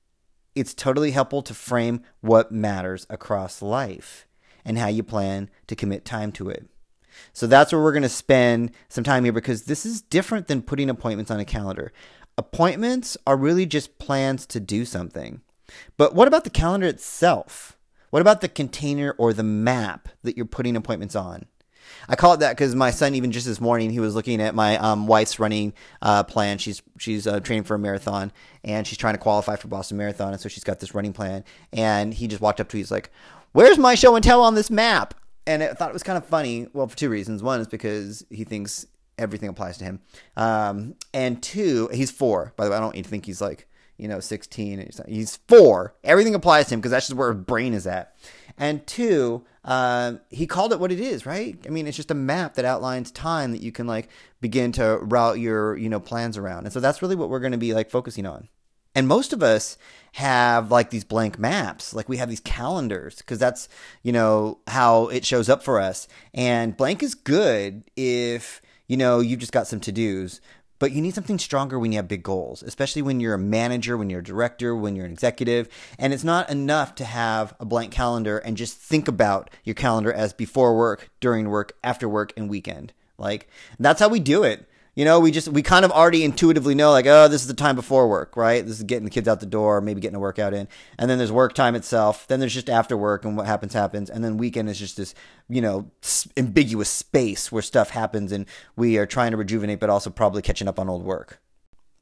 it's 0.56 0.74
totally 0.74 1.12
helpful 1.12 1.44
to 1.44 1.54
frame 1.54 2.04
what 2.22 2.52
matters 2.52 3.06
across 3.10 3.62
life 3.62 4.28
and 4.66 4.78
how 4.78 4.88
you 4.88 5.04
plan 5.04 5.50
to 5.68 5.76
commit 5.76 6.06
time 6.06 6.32
to 6.34 6.50
it. 6.50 6.68
So 7.34 7.48
that's 7.48 7.72
where 7.72 7.82
we're 7.82 7.92
going 7.92 8.04
to 8.04 8.10
spend 8.10 8.72
some 8.90 9.04
time 9.04 9.24
here 9.24 9.34
because 9.34 9.66
this 9.66 9.86
is 9.86 10.02
different 10.02 10.48
than 10.48 10.62
putting 10.62 10.90
appointments 10.90 11.32
on 11.32 11.40
a 11.40 11.46
calendar. 11.46 11.92
Appointments 12.38 13.18
are 13.28 13.38
really 13.38 13.66
just 13.66 14.00
plans 14.00 14.46
to 14.48 14.60
do 14.60 14.86
something. 14.86 15.42
But 15.98 16.14
what 16.16 16.28
about 16.28 16.44
the 16.44 16.50
calendar 16.50 16.88
itself? 16.88 17.78
What 18.10 18.22
about 18.22 18.42
the 18.42 18.48
container 18.48 19.16
or 19.18 19.34
the 19.34 19.44
map 19.44 20.10
that 20.24 20.38
you're 20.38 20.46
putting 20.46 20.76
appointments 20.76 21.16
on? 21.16 21.46
I 22.08 22.16
call 22.16 22.34
it 22.34 22.40
that 22.42 22.52
because 22.52 22.76
my 22.76 22.92
son, 22.92 23.16
even 23.16 23.32
just 23.32 23.46
this 23.46 23.62
morning, 23.62 23.90
he 23.90 24.00
was 24.00 24.16
looking 24.16 24.42
at 24.42 24.56
my 24.56 24.78
um, 24.78 25.08
wife's 25.08 25.40
running 25.40 25.74
uh, 26.02 26.24
plan. 26.24 26.58
She's 26.58 26.82
she's 26.98 27.28
uh, 27.28 27.40
training 27.40 27.64
for 27.64 27.76
a 27.76 27.80
marathon 27.80 28.32
and 28.64 28.86
she's 28.86 28.98
trying 28.98 29.14
to 29.16 29.20
qualify 29.20 29.56
for 29.56 29.68
Boston 29.68 29.98
Marathon, 29.98 30.32
and 30.32 30.42
so 30.42 30.50
she's 30.50 30.64
got 30.64 30.80
this 30.80 30.94
running 30.94 31.14
plan. 31.14 31.44
And 31.72 32.14
he 32.14 32.28
just 32.28 32.42
walked 32.42 32.60
up 32.60 32.70
to 32.70 32.76
me, 32.76 32.82
he's 32.82 32.92
like, 32.92 33.10
"Where's 33.52 33.78
my 33.78 33.96
show 33.96 34.16
and 34.16 34.24
tell 34.24 34.42
on 34.42 34.56
this 34.56 34.70
map?" 34.70 35.14
And 35.46 35.64
I 35.64 35.74
thought 35.74 35.90
it 35.90 35.94
was 35.94 36.04
kind 36.04 36.18
of 36.18 36.26
funny. 36.26 36.68
Well, 36.74 36.88
for 36.88 36.98
two 36.98 37.10
reasons. 37.10 37.44
One 37.44 37.60
is 37.60 37.68
because 37.68 38.26
he 38.30 38.44
thinks 38.44 38.86
everything 39.18 39.50
applies 39.50 39.78
to 39.80 39.86
him, 39.86 40.02
um, 40.38 40.96
and 41.14 41.42
two, 41.42 41.90
he's 41.94 42.12
four. 42.12 42.54
By 42.56 42.66
the 42.66 42.72
way, 42.72 42.78
I 42.78 42.80
don't 42.80 42.96
even 42.96 43.10
think 43.10 43.26
he's 43.26 43.42
like 43.42 43.68
you 43.98 44.08
know 44.08 44.20
sixteen. 44.20 44.88
He's 45.08 45.38
four. 45.48 45.96
Everything 46.04 46.36
applies 46.36 46.68
to 46.68 46.74
him 46.76 46.80
because 46.80 46.92
that's 46.92 47.08
just 47.08 47.18
where 47.18 47.34
his 47.34 47.44
brain 47.44 47.74
is 47.74 47.88
at. 47.88 48.16
And 48.58 48.86
two, 48.86 49.46
uh, 49.66 50.14
he 50.30 50.46
called 50.46 50.74
it 50.74 50.80
what 50.80 50.92
it 50.92 51.00
is, 51.00 51.26
right? 51.26 51.58
I 51.66 51.70
mean, 51.70 51.88
it's 51.88 51.98
just 51.98 52.12
a 52.12 52.16
map 52.16 52.54
that 52.56 52.66
outlines 52.66 53.12
time 53.12 53.52
that 53.52 53.62
you 53.62 53.72
can 53.72 53.88
like 53.88 54.10
begin 54.42 54.72
to 54.74 54.98
route 54.98 55.40
your 55.40 55.78
you 55.78 55.90
know 55.90 56.00
plans 56.00 56.38
around, 56.38 56.66
and 56.66 56.74
so 56.74 56.80
that's 56.80 57.02
really 57.02 57.16
what 57.16 57.30
we're 57.30 57.40
going 57.40 57.52
to 57.54 57.58
be 57.58 57.74
like 57.74 57.90
focusing 57.90 58.26
on. 58.26 58.50
And 58.96 59.08
most 59.08 59.34
of 59.34 59.42
us 59.42 59.78
have 60.14 60.70
like 60.70 60.92
these 60.92 61.04
blank 61.04 61.40
maps, 61.40 61.94
like 61.94 62.08
we 62.08 62.18
have 62.18 62.30
these 62.30 62.40
calendars 62.40 63.18
because 63.18 63.40
that's, 63.40 63.68
you 64.04 64.12
know, 64.12 64.60
how 64.68 65.08
it 65.08 65.26
shows 65.26 65.50
up 65.50 65.64
for 65.64 65.80
us. 65.80 66.08
And 66.34 66.78
blank 66.78 67.02
is 67.02 67.16
good 67.16 67.84
if, 67.96 68.62
you 68.88 68.96
know, 68.96 69.20
you've 69.20 69.40
just 69.40 69.52
got 69.52 69.66
some 69.66 69.80
to 69.80 69.92
dos, 69.92 70.40
but 70.78 70.92
you 70.92 71.02
need 71.02 71.16
something 71.16 71.40
stronger 71.40 71.80
when 71.80 71.92
you 71.92 71.96
have 71.96 72.08
big 72.08 72.22
goals, 72.22 72.62
especially 72.62 73.02
when 73.02 73.20
you're 73.20 73.34
a 73.34 73.40
manager, 73.40 73.98
when 73.98 74.10
you're 74.10 74.20
a 74.20 74.24
director, 74.24 74.76
when 74.76 74.96
you're 74.96 75.06
an 75.06 75.12
executive. 75.12 75.68
And 75.98 76.14
it's 76.14 76.24
not 76.24 76.50
enough 76.50 76.94
to 76.96 77.06
have 77.06 77.56
a 77.60 77.66
blank 77.66 77.92
calendar 77.92 78.38
and 78.38 78.56
just 78.56 78.78
think 78.78 79.08
about 79.08 79.50
your 79.64 79.76
calendar 79.76 80.14
as 80.14 80.34
before 80.34 80.78
work, 80.78 81.10
during 81.22 81.50
work, 81.50 81.76
after 81.84 82.08
work, 82.08 82.34
and 82.38 82.50
weekend. 82.50 82.94
Like, 83.18 83.50
that's 83.80 84.00
how 84.00 84.10
we 84.10 84.20
do 84.20 84.44
it. 84.44 84.68
You 84.96 85.06
know, 85.06 85.20
we 85.20 85.32
just 85.32 85.48
we 85.48 85.64
kind 85.64 85.86
of 85.86 85.92
already 85.92 86.24
intuitively 86.24 86.76
know 86.76 86.92
like, 86.92 87.08
oh, 87.08 87.28
this 87.28 87.42
is 87.42 87.48
the 87.48 87.56
time 87.56 87.76
before 87.76 88.08
work, 88.08 88.38
right? 88.38 88.64
This 88.64 88.78
is 88.78 88.84
getting 88.84 89.06
the 89.06 89.10
kids 89.10 89.28
out 89.28 89.40
the 89.40 89.48
door, 89.48 89.82
maybe 89.82 90.00
getting 90.00 90.18
a 90.18 90.20
workout 90.20 90.54
in, 90.54 90.68
and 91.00 91.10
then 91.10 91.18
there's 91.18 91.32
work 91.32 91.54
time 91.54 91.74
itself. 91.74 92.28
Then 92.28 92.40
there's 92.40 92.54
just 92.54 92.70
after 92.70 92.96
work, 92.96 93.26
and 93.26 93.36
what 93.36 93.48
happens 93.48 93.74
happens, 93.74 94.12
and 94.12 94.24
then 94.24 94.38
weekend 94.38 94.70
is 94.70 94.78
just 94.78 94.98
this, 94.98 95.16
you 95.50 95.62
know, 95.62 95.90
ambiguous 96.38 96.90
space 96.90 97.52
where 97.52 97.64
stuff 97.64 97.90
happens, 97.90 98.32
and 98.32 98.46
we 98.76 99.00
are 99.00 99.08
trying 99.08 99.32
to 99.32 99.38
rejuvenate, 99.38 99.80
but 99.80 99.90
also 99.90 100.12
probably 100.12 100.44
catching 100.44 100.68
up 100.68 100.80
on 100.80 100.88
old 100.88 101.04
work. 101.04 101.42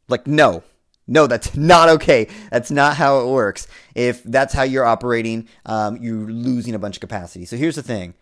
Like, 0.10 0.28
no, 0.28 0.62
no, 1.08 1.28
that's 1.28 1.56
not 1.56 1.88
okay. 1.88 2.28
That's 2.52 2.72
not 2.72 2.98
how 2.98 3.20
it 3.22 3.32
works. 3.32 3.68
If 3.96 4.22
that's 4.24 4.54
how 4.54 4.64
you're 4.64 4.86
operating, 4.86 5.48
um, 5.66 5.96
you're 5.96 6.30
losing 6.30 6.76
a 6.76 6.80
bunch 6.80 6.98
of 6.98 7.02
capacity. 7.02 7.46
So 7.46 7.56
here's 7.56 7.78
the 7.78 7.84
thing: 7.84 8.16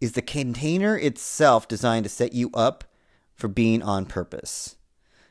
is 0.00 0.12
the 0.12 0.22
container 0.22 0.98
itself 0.98 1.68
designed 1.68 2.06
to 2.06 2.10
set 2.10 2.32
you 2.32 2.50
up 2.54 2.82
for 3.38 3.48
being 3.48 3.82
on 3.82 4.04
purpose. 4.04 4.76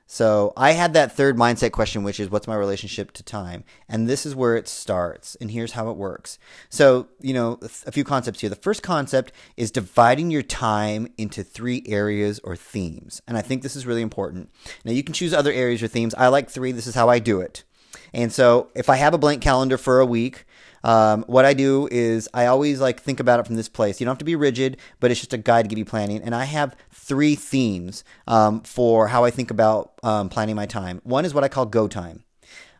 So 0.10 0.54
I 0.56 0.72
had 0.72 0.94
that 0.94 1.12
third 1.12 1.36
mindset 1.36 1.74
question, 1.74 2.02
which 2.02 2.18
is 2.18 2.30
what's 2.30 2.48
my 2.48 2.56
relationship 2.56 3.12
to 3.12 3.24
time? 3.24 3.66
And 3.90 4.08
this 4.08 4.26
is 4.26 4.34
where 4.34 4.56
it 4.56 4.70
starts. 4.70 5.36
And 5.36 5.52
here's 5.52 5.74
how 5.74 5.90
it 5.90 5.98
works. 5.98 6.40
So, 6.70 7.10
you 7.20 7.34
know, 7.34 7.60
a 7.86 7.92
few 7.92 8.06
concepts 8.06 8.40
here. 8.40 8.50
The 8.50 8.56
first 8.56 8.82
concept 8.82 9.34
is 9.58 9.70
dividing 9.70 10.32
your 10.32 10.44
time 10.44 11.10
into 11.18 11.44
three 11.44 11.84
areas 11.88 12.40
or 12.46 12.56
themes. 12.56 13.22
And 13.28 13.38
I 13.38 13.42
think 13.42 13.62
this 13.62 13.76
is 13.76 13.86
really 13.86 14.02
important. 14.02 14.50
Now, 14.86 14.94
you 14.94 15.04
can 15.04 15.14
choose 15.14 15.34
other 15.34 15.52
areas 15.52 15.84
or 15.84 15.90
themes. 15.90 16.16
I 16.16 16.30
like 16.30 16.50
three. 16.50 16.72
This 16.72 16.88
is 16.88 16.96
how 16.96 17.10
I 17.10 17.20
do 17.20 17.42
it. 17.42 17.66
And 18.14 18.32
so 18.32 18.70
if 18.76 18.90
I 18.90 18.96
have 18.96 19.14
a 19.14 19.18
blank 19.18 19.42
calendar 19.42 19.78
for 19.78 20.00
a 20.00 20.06
week, 20.06 20.46
um, 20.84 21.24
what 21.27 21.46
I 21.46 21.53
do 21.53 21.88
is 21.91 22.29
I 22.34 22.46
always 22.46 22.79
like 22.79 23.01
think 23.01 23.19
about 23.19 23.39
it 23.39 23.46
from 23.46 23.55
this 23.55 23.69
place. 23.69 24.00
You 24.00 24.05
don't 24.05 24.12
have 24.12 24.19
to 24.19 24.25
be 24.25 24.36
rigid, 24.36 24.77
but 25.00 25.12
it's 25.12 25.19
just 25.19 25.34
a 25.34 25.38
guide 25.38 25.63
to 25.63 25.69
give 25.69 25.79
you 25.79 25.86
planning. 25.86 26.22
And 26.22 26.36
I 26.36 26.46
have 26.46 26.75
three 26.91 27.36
themes 27.36 28.03
um, 28.27 28.62
for 28.62 29.07
how 29.07 29.24
I 29.24 29.31
think 29.31 29.51
about 29.51 29.93
um, 30.03 30.29
planning 30.29 30.55
my 30.55 30.65
time. 30.65 31.01
One 31.03 31.25
is 31.25 31.34
what 31.34 31.43
I 31.43 31.48
call 31.48 31.65
go 31.65 31.88
time. 31.88 32.24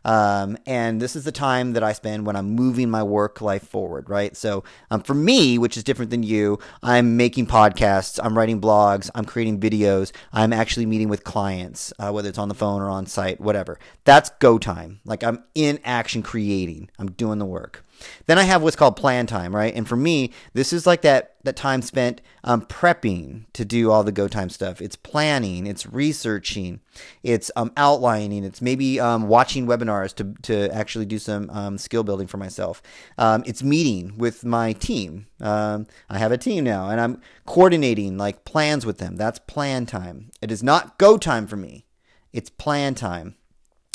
Um, 0.04 0.56
and 0.66 1.02
this 1.02 1.16
is 1.16 1.24
the 1.24 1.32
time 1.32 1.72
that 1.72 1.82
I 1.82 1.92
spend 1.92 2.24
when 2.24 2.36
I'm 2.36 2.50
moving 2.50 2.90
my 2.90 3.02
work 3.02 3.40
life 3.40 3.66
forward, 3.66 4.08
right? 4.08 4.36
So 4.36 4.64
um, 4.90 5.02
for 5.02 5.14
me, 5.14 5.58
which 5.58 5.76
is 5.76 5.84
different 5.84 6.10
than 6.10 6.22
you, 6.22 6.58
I'm 6.82 7.16
making 7.16 7.46
podcasts, 7.46 8.18
I'm 8.22 8.36
writing 8.36 8.60
blogs, 8.60 9.10
I'm 9.14 9.24
creating 9.24 9.60
videos, 9.60 10.12
I'm 10.32 10.52
actually 10.52 10.86
meeting 10.86 11.08
with 11.08 11.24
clients, 11.24 11.92
uh, 11.98 12.10
whether 12.10 12.28
it's 12.28 12.38
on 12.38 12.48
the 12.48 12.54
phone 12.54 12.80
or 12.80 12.88
on 12.88 13.06
site, 13.06 13.40
whatever. 13.40 13.78
That's 14.04 14.30
go 14.38 14.58
time. 14.58 15.00
Like 15.04 15.22
I'm 15.22 15.44
in 15.54 15.80
action 15.84 16.22
creating, 16.22 16.90
I'm 16.98 17.10
doing 17.10 17.38
the 17.38 17.44
work. 17.44 17.84
Then 18.26 18.38
I 18.38 18.42
have 18.44 18.62
what's 18.62 18.76
called 18.76 18.96
plan 18.96 19.26
time, 19.26 19.54
right? 19.54 19.74
And 19.74 19.88
for 19.88 19.96
me, 19.96 20.32
this 20.52 20.72
is 20.72 20.86
like 20.86 21.02
that 21.02 21.34
that 21.44 21.56
time 21.56 21.80
spent 21.80 22.20
um, 22.44 22.62
prepping 22.62 23.46
to 23.54 23.64
do 23.64 23.90
all 23.90 24.04
the 24.04 24.12
go 24.12 24.28
time 24.28 24.50
stuff. 24.50 24.82
It's 24.82 24.96
planning, 24.96 25.66
it's 25.66 25.86
researching, 25.86 26.80
it's 27.22 27.50
um, 27.56 27.72
outlining, 27.76 28.44
it's 28.44 28.60
maybe 28.60 29.00
um, 29.00 29.28
watching 29.28 29.66
webinars 29.66 30.14
to, 30.16 30.34
to 30.42 30.74
actually 30.74 31.06
do 31.06 31.18
some 31.18 31.48
um, 31.48 31.78
skill 31.78 32.02
building 32.04 32.26
for 32.26 32.36
myself. 32.36 32.82
Um, 33.16 33.44
it's 33.46 33.62
meeting 33.62 34.18
with 34.18 34.44
my 34.44 34.74
team. 34.74 35.26
Um, 35.40 35.86
I 36.10 36.18
have 36.18 36.32
a 36.32 36.38
team 36.38 36.64
now, 36.64 36.90
and 36.90 37.00
I'm 37.00 37.22
coordinating 37.46 38.18
like 38.18 38.44
plans 38.44 38.84
with 38.84 38.98
them. 38.98 39.16
That's 39.16 39.38
plan 39.38 39.86
time. 39.86 40.30
It 40.42 40.50
is 40.50 40.62
not 40.62 40.98
go 40.98 41.16
time 41.16 41.46
for 41.46 41.56
me. 41.56 41.86
It's 42.32 42.50
plan 42.50 42.94
time. 42.94 43.36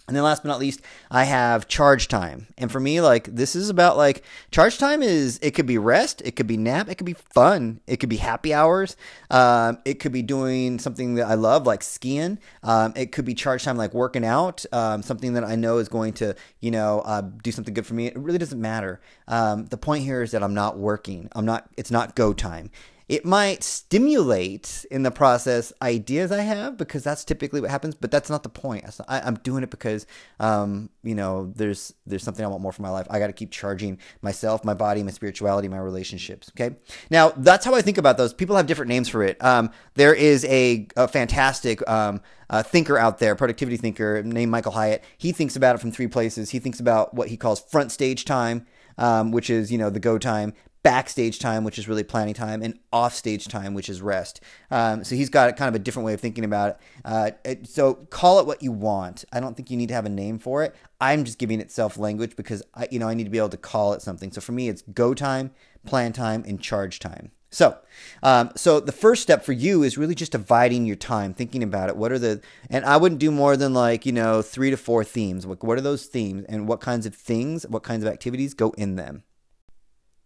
And 0.05 0.17
then 0.17 0.24
last 0.24 0.43
but 0.43 0.50
not 0.50 0.60
least, 0.60 0.81
I 1.10 1.24
have 1.24 1.69
charge 1.69 2.10
time. 2.10 2.48
And 2.57 2.69
for 2.69 2.81
me, 2.81 3.00
like 3.00 3.33
this 3.33 3.55
is 3.55 3.69
about 3.69 3.95
like 3.95 4.24
charge 4.51 4.77
time 4.77 5.01
is 5.01 5.39
it 5.41 5.51
could 5.51 5.65
be 5.65 5.77
rest, 5.77 6.22
it 6.25 6.36
could 6.36 6.45
be 6.45 6.57
nap, 6.57 6.89
it 6.89 6.95
could 6.95 7.05
be 7.05 7.15
fun, 7.33 7.79
it 7.88 7.98
could 7.98 8.10
be 8.10 8.17
happy 8.17 8.53
hours, 8.53 8.98
um, 9.31 9.77
it 9.86 10.01
could 10.01 10.12
be 10.12 10.22
doing 10.22 10.77
something 10.77 11.15
that 11.15 11.27
I 11.27 11.36
love 11.36 11.65
like 11.65 11.83
skiing. 11.83 12.38
Um, 12.63 12.91
it 12.98 13.13
could 13.13 13.24
be 13.24 13.33
charge 13.33 13.63
time 13.63 13.77
like 13.77 13.93
working 13.93 14.25
out, 14.25 14.65
um, 14.74 15.03
something 15.03 15.33
that 15.33 15.45
I 15.45 15.55
know 15.55 15.77
is 15.77 15.88
going 15.88 16.12
to 16.13 16.36
you 16.60 16.72
know 16.72 17.00
uh, 17.05 17.22
do 17.22 17.53
something 17.53 17.74
good 17.74 17.86
for 17.86 17.93
me. 17.93 18.07
It 18.07 18.17
really 18.17 18.39
doesn't 18.39 18.60
matter. 18.60 19.00
Um, 19.29 19.67
the 19.67 19.77
point 19.77 20.03
here 20.03 20.22
is 20.22 20.31
that 20.31 20.43
I'm 20.43 20.53
not 20.53 20.77
working. 20.77 21.29
I'm 21.33 21.45
not. 21.45 21.69
It's 21.77 21.91
not 21.91 22.13
go 22.13 22.33
time 22.33 22.72
it 23.13 23.25
might 23.25 23.62
stimulate 23.63 24.88
in 24.89 25.03
the 25.03 25.12
process 25.12 25.72
ideas 25.84 26.32
I 26.32 26.41
have 26.41 26.77
because 26.77 27.03
that's 27.03 27.24
typically 27.24 27.62
what 27.62 27.70
happens. 27.70 27.93
But 27.93 28.10
that's 28.10 28.27
not 28.27 28.41
the 28.41 28.50
point. 28.50 28.86
I, 29.08 29.27
am 29.27 29.36
doing 29.36 29.62
it 29.62 29.70
because, 29.70 30.08
um, 30.39 30.89
you 31.03 31.13
know, 31.13 31.53
there's 31.55 31.93
there's 32.08 32.24
something 32.24 32.43
I 32.43 32.48
want 32.48 32.63
more 32.63 32.72
for 32.72 32.82
my 32.82 32.89
life. 32.89 33.05
I 33.12 33.20
got 33.20 33.27
to 33.27 33.34
keep 33.34 33.51
charging 33.51 34.00
myself, 34.24 34.65
my 34.65 34.74
body, 34.74 35.03
my 35.03 35.12
spirituality, 35.12 35.67
my 35.67 35.77
relationships. 35.77 36.51
Okay. 36.55 36.75
Now 37.12 37.29
that's 37.38 37.63
how 37.63 37.75
I 37.75 37.84
think 37.84 38.00
about 38.00 38.17
those. 38.17 38.34
People 38.34 38.55
have 38.55 38.65
different 38.65 38.89
names 38.89 39.10
for 39.10 39.22
it. 39.22 39.38
Um, 39.43 39.70
there 39.93 40.15
is 40.15 40.43
a, 40.46 40.88
a 40.98 41.08
fantastic 41.08 41.88
um, 41.88 42.20
thinker 42.63 42.98
out 42.98 43.20
there, 43.20 43.36
productivity 43.36 43.77
thinker 43.77 44.24
named 44.24 44.50
Michael 44.50 44.72
Hyatt. 44.72 45.03
He 45.20 45.32
thinks 45.34 45.55
about 45.55 45.75
it 45.75 45.82
from 45.82 45.91
three 45.91 46.08
places. 46.08 46.50
He 46.50 46.58
thinks 46.58 46.79
about 46.79 47.13
what 47.13 47.27
he 47.27 47.38
calls 47.38 47.62
front 47.62 47.91
stage 47.91 48.25
time. 48.25 48.65
Um, 48.96 49.32
which 49.32 49.50
is 49.50 49.72
you 49.72 49.79
know 49.79 49.89
the 49.89 50.00
go 50.00 50.20
time 50.20 50.53
backstage 50.84 51.40
time, 51.40 51.63
which 51.63 51.80
is 51.80 51.88
really 51.88 52.04
planning 52.04 52.34
time, 52.34 52.62
and 52.62 52.78
offstage 52.92 53.48
time, 53.48 53.74
which 53.74 53.90
is 53.90 54.02
rest. 54.02 54.42
Um, 54.70 55.04
so 55.04 55.16
he's 55.16 55.30
got 55.30 55.56
kind 55.56 55.70
of 55.70 55.75
a 55.75 55.80
different 55.80 56.06
way 56.06 56.13
of 56.13 56.20
thinking 56.20 56.44
about 56.44 56.72
it. 56.72 56.78
Uh, 57.06 57.32
it. 57.44 57.68
So 57.68 57.96
call 57.96 58.40
it 58.40 58.46
what 58.46 58.62
you 58.62 58.72
want. 58.72 59.25
I 59.32 59.40
don't 59.40 59.56
think 59.56 59.72
you 59.72 59.78
need 59.78 59.88
to 59.88 59.96
have 59.96 60.06
a 60.06 60.10
name 60.10 60.40
for 60.40 60.63
it. 60.63 60.75
I'm 61.02 61.24
just 61.24 61.40
giving 61.40 61.60
it 61.60 61.72
self 61.72 61.98
language 61.98 62.36
because 62.36 62.62
I, 62.75 62.88
you 62.92 63.00
know, 63.00 63.08
I 63.08 63.13
need 63.13 63.24
to 63.24 63.30
be 63.30 63.38
able 63.38 63.50
to 63.50 63.58
call 63.58 63.94
it 63.94 64.02
something. 64.02 64.32
So 64.32 64.42
for 64.42 64.52
me, 64.52 64.70
it's 64.70 64.82
go 64.82 65.13
time, 65.13 65.52
plan 65.86 66.13
time, 66.13 66.44
and 66.46 66.62
charge 66.62 67.00
time. 67.00 67.32
So, 67.50 67.78
um, 68.24 68.52
so 68.56 68.80
the 68.80 68.92
first 68.92 69.22
step 69.22 69.46
for 69.46 69.52
you 69.52 69.84
is 69.84 69.96
really 69.96 70.16
just 70.16 70.32
dividing 70.32 70.88
your 70.88 70.96
time, 70.96 71.36
thinking 71.36 71.62
about 71.62 71.88
it. 71.88 71.96
What 71.96 72.12
are 72.12 72.18
the, 72.18 72.42
and 72.68 72.84
I 72.84 72.98
wouldn't 72.98 73.20
do 73.20 73.30
more 73.30 73.56
than 73.56 73.75
like, 73.75 74.08
you 74.08 74.12
know, 74.12 74.42
three 74.42 74.72
to 74.72 74.78
four 74.78 75.04
themes. 75.04 75.46
What 75.46 75.78
are 75.78 75.82
those 75.82 76.08
themes 76.08 76.46
and 76.50 76.68
what 76.68 76.82
kinds 76.82 77.06
of 77.06 77.13
things, 77.13 77.68
what 77.68 77.84
kinds 77.84 78.04
of 78.04 78.12
activities 78.12 78.56
go 78.56 78.72
in 78.72 78.96
them? 78.96 79.24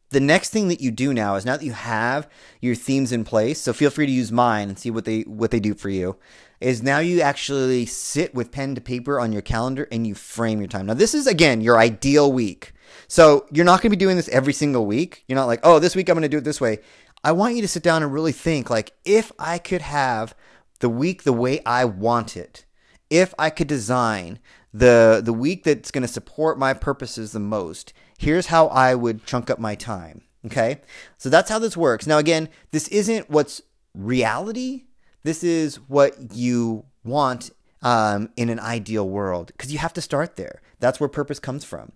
The 0.10 0.20
next 0.20 0.50
thing 0.50 0.70
that 0.70 0.82
you 0.82 0.92
do 0.92 1.14
now 1.14 1.36
is 1.36 1.46
now 1.46 1.58
that 1.58 1.66
you 1.66 1.74
have 1.74 2.30
your 2.62 2.76
themes 2.76 3.12
in 3.12 3.24
place 3.24 3.60
so 3.62 3.74
feel 3.74 3.90
free 3.90 4.06
to 4.06 4.12
use 4.12 4.32
mine 4.32 4.70
and 4.70 4.80
see 4.80 4.92
what 4.92 5.06
they 5.06 5.22
what 5.22 5.52
they 5.52 5.60
do 5.60 5.74
for 5.74 5.90
you 5.90 6.18
is 6.60 6.82
now 6.82 7.00
you 7.00 7.22
actually 7.22 7.86
sit 7.86 8.34
with 8.34 8.52
pen 8.52 8.76
to 8.76 8.82
paper 8.82 9.20
on 9.20 9.32
your 9.32 9.42
calendar 9.42 9.88
and 9.92 10.08
you 10.08 10.16
frame 10.16 10.60
your 10.60 10.68
time. 10.68 10.88
Now 10.88 10.96
this 10.96 11.14
is 11.14 11.28
again 11.28 11.62
your 11.62 11.78
ideal 11.78 12.32
week. 12.32 12.74
So 13.08 13.46
you're 13.52 13.66
not 13.66 13.82
going 13.82 13.92
to 13.92 13.98
be 13.98 14.00
doing 14.00 14.18
this 14.18 14.30
every 14.30 14.54
single 14.54 14.86
week. 14.86 15.24
You're 15.28 15.36
not 15.36 15.46
like 15.46 15.60
oh 15.64 15.80
this 15.80 15.96
week 15.96 16.10
i'm 16.10 16.16
going 16.16 16.24
to 16.24 16.30
do 16.30 16.38
it 16.38 16.44
this 16.44 16.62
way. 16.62 16.80
I 17.24 17.32
want 17.32 17.56
you 17.56 17.62
to 17.62 17.68
sit 17.68 17.84
down 17.84 18.04
and 18.04 18.14
really 18.14 18.32
think 18.32 18.70
like 18.70 18.94
if 19.06 19.32
i 19.38 19.58
could 19.58 19.82
have 19.82 20.36
the 20.80 20.90
week 20.90 21.24
the 21.24 21.34
way 21.34 21.60
i 21.66 21.84
want 21.84 22.38
it 22.38 22.66
if 23.10 23.34
i 23.40 23.50
could 23.50 23.68
design 23.68 24.40
the 24.74 25.22
the 25.24 25.34
week 25.34 25.64
that's 25.64 25.92
going 25.92 26.04
to 26.04 26.08
support 26.08 26.60
my 26.60 26.74
purposes 26.74 27.32
the 27.32 27.40
most 27.40 27.92
here's 28.18 28.48
how 28.48 28.68
I 28.68 28.96
would 28.96 29.26
chunk 29.26 29.50
up 29.50 29.60
my 29.60 29.76
time. 29.76 30.24
Okay. 30.46 30.82
So 31.18 31.30
that's 31.30 31.50
how 31.50 31.60
this 31.60 31.78
works. 31.78 32.08
Now, 32.08 32.18
again, 32.18 32.50
this 32.72 32.88
isn't 32.90 33.30
what's 33.30 33.62
reality. 33.94 34.84
This 35.24 35.44
is 35.44 35.76
what 35.88 36.34
you 36.34 36.86
want 37.04 37.52
um, 37.82 38.30
in 38.36 38.50
an 38.50 38.60
ideal 38.60 39.08
world 39.08 39.48
because 39.48 39.72
you 39.72 39.80
have 39.80 39.94
to 39.94 40.02
start 40.02 40.36
there. 40.36 40.62
That's 40.80 41.00
where 41.00 41.10
purpose 41.10 41.40
comes 41.40 41.66
from. 41.66 41.92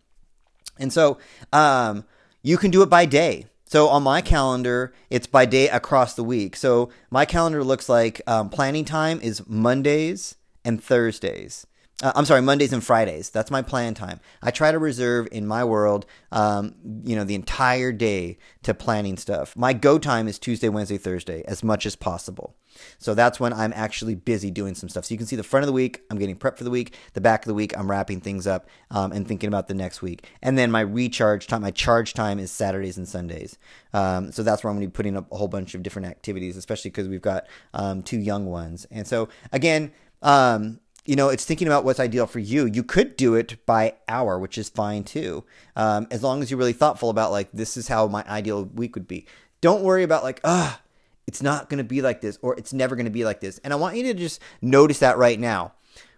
And 0.78 0.92
so 0.92 1.18
um, 1.54 2.06
you 2.42 2.58
can 2.58 2.72
do 2.72 2.82
it 2.82 2.90
by 2.90 3.06
day. 3.06 3.46
So 3.66 3.88
on 3.88 4.04
my 4.04 4.20
calendar, 4.20 4.94
it's 5.10 5.28
by 5.28 5.46
day 5.46 5.70
across 5.70 6.14
the 6.14 6.24
week. 6.24 6.58
So 6.58 6.90
my 7.10 7.24
calendar 7.24 7.64
looks 7.64 7.88
like 7.88 8.22
um, 8.28 8.50
planning 8.50 8.84
time 8.84 9.22
is 9.22 9.48
Mondays 9.48 10.36
and 10.66 10.84
Thursdays. 10.84 11.66
Uh, 12.02 12.12
I'm 12.16 12.26
sorry, 12.26 12.42
Mondays 12.42 12.74
and 12.74 12.84
Fridays. 12.84 13.30
That's 13.30 13.52
my 13.52 13.62
plan 13.62 13.94
time. 13.94 14.20
I 14.42 14.52
try 14.52 14.72
to 14.72 14.80
reserve 14.80 15.28
in 15.32 15.46
my 15.46 15.64
world, 15.64 16.06
um, 16.32 16.74
you 17.04 17.16
know, 17.16 17.24
the 17.24 17.36
entire 17.36 17.92
day 17.92 18.40
to 18.64 18.74
planning 18.74 19.18
stuff. 19.18 19.56
My 19.56 19.74
go 19.74 20.00
time 20.00 20.28
is 20.28 20.40
Tuesday, 20.40 20.70
Wednesday, 20.70 20.98
Thursday, 20.98 21.44
as 21.48 21.64
much 21.64 21.86
as 21.86 21.96
possible. 21.96 22.56
So 22.98 23.14
that's 23.14 23.40
when 23.40 23.54
I'm 23.54 23.74
actually 23.76 24.16
busy 24.16 24.50
doing 24.50 24.74
some 24.76 24.90
stuff. 24.90 25.06
So 25.06 25.14
you 25.14 25.18
can 25.18 25.28
see 25.28 25.36
the 25.36 25.44
front 25.44 25.64
of 25.64 25.68
the 25.68 25.74
week, 25.74 26.02
I'm 26.10 26.18
getting 26.18 26.38
prep 26.38 26.58
for 26.58 26.64
the 26.64 26.70
week. 26.70 26.96
The 27.14 27.22
back 27.22 27.44
of 27.44 27.48
the 27.48 27.54
week, 27.54 27.78
I'm 27.78 27.92
wrapping 27.92 28.22
things 28.22 28.48
up 28.48 28.68
um, 28.90 29.12
and 29.12 29.28
thinking 29.28 29.48
about 29.48 29.68
the 29.68 29.74
next 29.74 30.02
week. 30.02 30.28
And 30.42 30.58
then 30.58 30.72
my 30.72 30.82
recharge 30.82 31.48
time, 31.48 31.62
my 31.62 31.72
charge 31.72 32.14
time 32.14 32.40
is 32.40 32.52
Saturdays 32.52 32.98
and 32.98 33.08
Sundays. 33.08 33.58
Um, 33.94 34.32
so 34.32 34.42
that's 34.42 34.64
where 34.64 34.72
I'm 34.72 34.78
going 34.78 34.88
to 34.88 34.92
be 34.92 34.96
putting 34.96 35.18
up 35.18 35.32
a 35.32 35.38
whole 35.38 35.50
bunch 35.50 35.76
of 35.76 35.84
different 35.84 36.08
activities, 36.08 36.58
especially 36.58 36.90
because 36.92 37.08
we've 37.08 37.22
got 37.22 37.46
um, 37.74 38.02
two 38.02 38.20
young 38.20 38.46
ones. 38.46 38.88
And 38.90 39.06
so 39.06 39.30
again, 39.52 39.92
um, 40.22 40.80
you 41.06 41.16
know, 41.16 41.30
it's 41.30 41.46
thinking 41.46 41.68
about 41.68 41.84
what's 41.84 42.00
ideal 42.00 42.28
for 42.28 42.40
you. 42.40 42.66
You 42.66 42.84
could 42.84 43.16
do 43.18 43.34
it 43.34 43.66
by 43.66 43.96
hour, 44.08 44.38
which 44.38 44.58
is 44.58 44.70
fine 44.70 45.04
too, 45.04 45.44
um, 45.76 46.08
as 46.12 46.22
long 46.22 46.42
as 46.42 46.52
you're 46.52 46.60
really 46.60 46.74
thoughtful 46.74 47.10
about 47.10 47.32
like 47.32 47.52
this 47.52 47.76
is 47.76 47.88
how 47.88 48.08
my 48.08 48.24
ideal 48.28 48.66
week 48.66 48.96
would 48.96 49.08
be. 49.08 49.26
Don't 49.62 49.84
worry 49.84 50.04
about 50.04 50.24
like 50.24 50.40
ah, 50.44 50.82
it's 51.26 51.42
not 51.42 51.70
going 51.70 51.80
to 51.80 51.84
be 51.84 52.02
like 52.02 52.22
this 52.22 52.38
or 52.42 52.56
it's 52.58 52.74
never 52.74 52.96
going 52.96 53.06
to 53.06 53.12
be 53.12 53.26
like 53.26 53.42
this. 53.42 53.58
And 53.60 53.74
I 53.74 53.78
want 53.78 53.96
you 53.96 54.04
to 54.04 54.14
just 54.14 54.42
notice 54.62 55.00
that 55.00 55.18
right 55.18 55.40
now. 55.40 55.74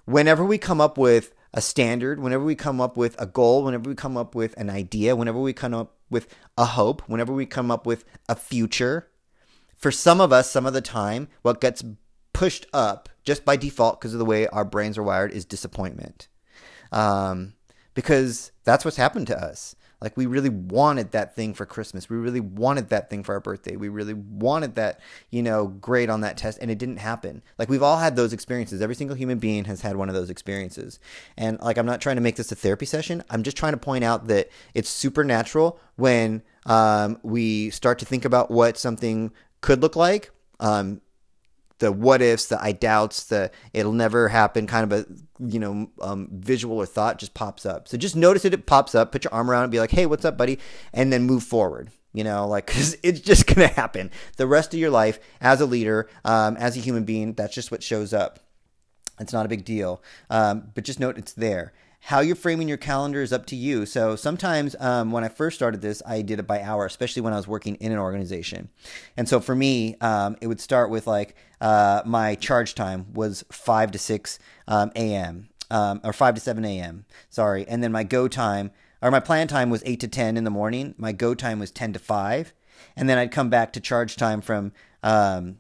Whenever 0.06 0.44
we 0.44 0.58
come 0.58 0.82
up 0.82 0.98
with 0.98 1.34
a 1.54 1.62
standard, 1.62 2.20
whenever 2.20 2.44
we 2.44 2.56
come 2.56 2.82
up 2.82 2.98
with 2.98 3.20
a 3.22 3.25
goal, 3.25 3.63
whenever 3.63 3.90
we 3.90 3.96
come 3.96 4.18
up 4.18 4.36
with 4.36 4.54
an 4.58 4.70
idea, 4.70 5.16
whenever 5.16 5.40
we 5.40 5.54
come 5.54 5.74
up 5.74 5.96
with 6.10 6.28
a 6.58 6.66
hope, 6.66 7.02
whenever 7.08 7.32
we 7.32 7.46
come 7.46 7.72
up 7.72 7.86
with 7.86 8.04
a 8.28 8.36
future, 8.36 9.08
for 9.78 9.92
some 9.92 10.20
of 10.22 10.32
us, 10.32 10.50
some 10.50 10.66
of 10.66 10.74
the 10.74 10.82
time, 10.82 11.28
what 11.42 11.60
gets 11.60 11.84
pushed 12.34 12.66
up 12.74 13.10
just 13.24 13.46
by 13.46 13.56
default 13.56 14.00
because 14.00 14.13
of 14.13 14.20
the 14.20 14.25
way 14.25 14.48
our 14.48 14.66
brains 14.66 14.98
are 14.98 15.04
wired 15.04 15.32
is 15.32 15.46
disappointment. 15.46 16.28
Um, 16.92 17.54
because 17.94 18.52
that's 18.63 18.84
what's 18.84 18.98
happened 18.98 19.28
to 19.28 19.38
us. 19.38 19.75
Like 20.04 20.18
we 20.18 20.25
really 20.25 20.50
wanted 20.50 21.12
that 21.12 21.34
thing 21.34 21.54
for 21.54 21.66
Christmas. 21.66 22.10
We 22.10 22.18
really 22.18 22.42
wanted 22.42 22.90
that 22.90 23.10
thing 23.10 23.24
for 23.24 23.36
our 23.36 23.40
birthday. 23.40 23.78
We 23.78 23.88
really 23.88 24.13
wanted 24.13 24.75
that, 24.75 25.00
you 25.30 25.42
know, 25.42 25.68
grade 25.68 26.10
on 26.10 26.22
that 26.22 26.36
test 26.36 26.60
and 26.62 26.70
it 26.70 26.78
didn't 26.78 26.98
happen. 26.98 27.42
Like 27.58 27.70
we've 27.70 27.82
all 27.82 27.98
had 27.98 28.18
those 28.18 28.34
experiences. 28.34 28.82
Every 28.82 28.96
single 28.96 29.16
human 29.16 29.40
being 29.40 29.63
has 29.63 29.80
had 29.80 29.96
one 29.96 30.10
of 30.10 30.16
those 30.16 30.30
experiences. 30.30 31.00
And 31.38 31.58
like 31.62 31.78
I'm 31.78 31.86
not 31.86 32.02
trying 32.02 32.18
to 32.18 32.22
make 32.22 32.36
this 32.36 32.52
a 32.52 32.56
therapy 32.56 32.86
session. 32.86 33.24
I'm 33.30 33.44
just 33.44 33.56
trying 33.56 33.74
to 33.74 33.78
point 33.78 34.04
out 34.04 34.28
that 34.28 34.50
it's 34.74 34.90
supernatural 34.90 35.80
when 35.96 36.44
um, 36.66 37.18
we 37.24 37.70
start 37.70 37.98
to 38.00 38.06
think 38.06 38.25
about 38.25 38.52
what 38.52 38.78
something 38.78 39.32
could 39.62 39.82
look 39.82 39.96
like. 39.96 40.32
Um, 40.60 41.00
the 41.84 41.92
what 41.92 42.22
ifs, 42.22 42.46
the 42.46 42.62
I 42.62 42.72
doubts, 42.72 43.25
the 43.25 43.52
it'll 43.74 43.92
never 43.92 44.30
happen 44.30 44.68
kind 44.68 44.90
of 44.90 45.00
a 45.02 45.06
you 45.46 45.60
know 45.60 45.90
um, 46.00 46.30
visual 46.32 46.78
or 46.78 46.86
thought 46.86 47.20
just 47.20 47.34
pops 47.34 47.66
up. 47.66 47.90
So 47.90 47.98
just 47.98 48.16
notice 48.16 48.46
it, 48.46 48.54
it 48.54 48.66
pops 48.66 48.96
up. 48.96 49.12
Put 49.12 49.25
your 49.25 49.34
arm 49.34 49.52
around 49.52 49.66
it, 49.66 49.72
be 49.72 49.80
like, 49.80 49.92
hey, 49.92 50.06
what's 50.06 50.24
up, 50.24 50.38
buddy, 50.38 50.60
and 50.94 51.12
then 51.12 51.24
move 51.24 51.44
forward. 51.44 51.92
You 52.13 52.24
know, 52.24 52.48
like 52.48 52.66
because 52.68 52.96
it's 53.04 53.20
just 53.20 53.48
gonna 53.48 53.68
happen. 53.68 54.12
The 54.38 54.48
rest 54.48 54.74
of 54.74 54.80
your 54.80 54.92
life 54.92 55.20
as 55.42 55.60
a 55.60 55.66
leader, 55.66 56.10
um, 56.24 56.56
as 56.56 56.78
a 56.78 56.80
human 56.80 57.04
being, 57.04 57.34
that's 57.34 57.54
just 57.54 57.70
what 57.70 57.84
shows 57.84 58.13
up. 58.13 58.40
It's 59.20 59.34
not 59.34 59.46
a 59.46 59.50
big 59.50 59.66
deal, 59.66 60.02
um, 60.30 60.72
but 60.74 60.86
just 60.86 61.02
note 61.02 61.18
it's 61.18 61.34
there. 61.34 61.74
How 62.08 62.20
you're 62.20 62.36
framing 62.36 62.68
your 62.68 62.78
calendar 62.78 63.22
is 63.22 63.32
up 63.32 63.46
to 63.46 63.56
you. 63.56 63.86
So 63.86 64.18
sometimes 64.18 64.76
um, 64.82 65.12
when 65.12 65.24
I 65.24 65.30
first 65.30 65.56
started 65.56 65.82
this, 65.82 66.02
I 66.06 66.22
did 66.22 66.38
it 66.38 66.46
by 66.46 66.62
hour, 66.62 66.86
especially 66.86 67.22
when 67.22 67.32
I 67.32 67.38
was 67.38 67.48
working 67.48 67.76
in 67.76 67.94
an 67.94 67.98
organization. 67.98 68.68
And 69.16 69.30
so 69.30 69.40
for 69.40 69.56
me, 69.56 69.96
um, 70.02 70.36
it 70.42 70.48
would 70.48 70.60
start 70.60 70.90
with 70.90 71.08
like 71.08 71.34
uh, 71.62 72.02
my 72.06 72.36
charge 72.36 72.76
time 72.76 73.14
was 73.14 73.46
5 73.54 73.92
to 73.92 73.98
6 73.98 74.40
um, 74.68 74.92
a.m. 74.98 75.48
Um, 75.72 76.02
or 76.04 76.12
5 76.12 76.36
to 76.36 76.42
7 76.42 76.66
a.m. 76.66 77.06
Sorry. 77.30 77.66
And 77.70 77.82
then 77.82 77.94
my 77.94 78.04
go 78.04 78.28
time 78.28 78.72
or 79.02 79.10
my 79.10 79.22
plan 79.22 79.48
time 79.48 79.70
was 79.70 79.82
8 79.86 80.02
to 80.02 80.10
10 80.10 80.36
in 80.36 80.44
the 80.44 80.50
morning. 80.50 80.96
My 80.98 81.14
go 81.14 81.34
time 81.34 81.60
was 81.60 81.72
10 81.72 81.94
to 81.94 82.00
5. 82.00 82.54
And 82.98 83.08
then 83.08 83.18
I'd 83.18 83.32
come 83.32 83.50
back 83.50 83.72
to 83.74 83.80
charge 83.80 84.18
time 84.18 84.42
from 84.42 84.74
um, 85.04 85.60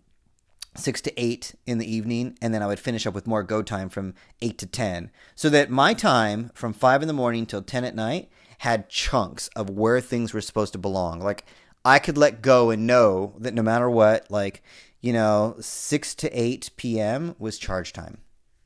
six 0.75 1.01
to 1.01 1.21
eight 1.21 1.55
in 1.65 1.77
the 1.77 1.91
evening, 1.91 2.37
and 2.41 2.53
then 2.53 2.61
I 2.61 2.67
would 2.67 2.79
finish 2.79 3.05
up 3.05 3.13
with 3.13 3.27
more 3.27 3.43
go 3.43 3.61
time 3.61 3.89
from 3.89 4.13
eight 4.41 4.57
to 4.59 4.65
ten. 4.65 5.11
So 5.35 5.49
that 5.49 5.69
my 5.69 5.93
time 5.93 6.51
from 6.53 6.73
five 6.73 7.01
in 7.01 7.07
the 7.07 7.13
morning 7.13 7.45
till 7.45 7.61
ten 7.61 7.83
at 7.83 7.95
night 7.95 8.29
had 8.59 8.89
chunks 8.89 9.49
of 9.49 9.69
where 9.69 9.99
things 9.99 10.33
were 10.33 10.41
supposed 10.41 10.73
to 10.73 10.79
belong. 10.79 11.19
Like 11.19 11.45
I 11.85 11.99
could 11.99 12.17
let 12.17 12.41
go 12.41 12.69
and 12.69 12.87
know 12.87 13.35
that 13.39 13.53
no 13.53 13.61
matter 13.61 13.89
what, 13.89 14.31
like, 14.31 14.63
you 15.01 15.11
know, 15.11 15.55
6 15.59 16.15
to 16.15 16.29
8 16.31 16.71
p.m. 16.77 17.35
was 17.37 17.57
charge 17.57 17.91
time. 17.91 18.19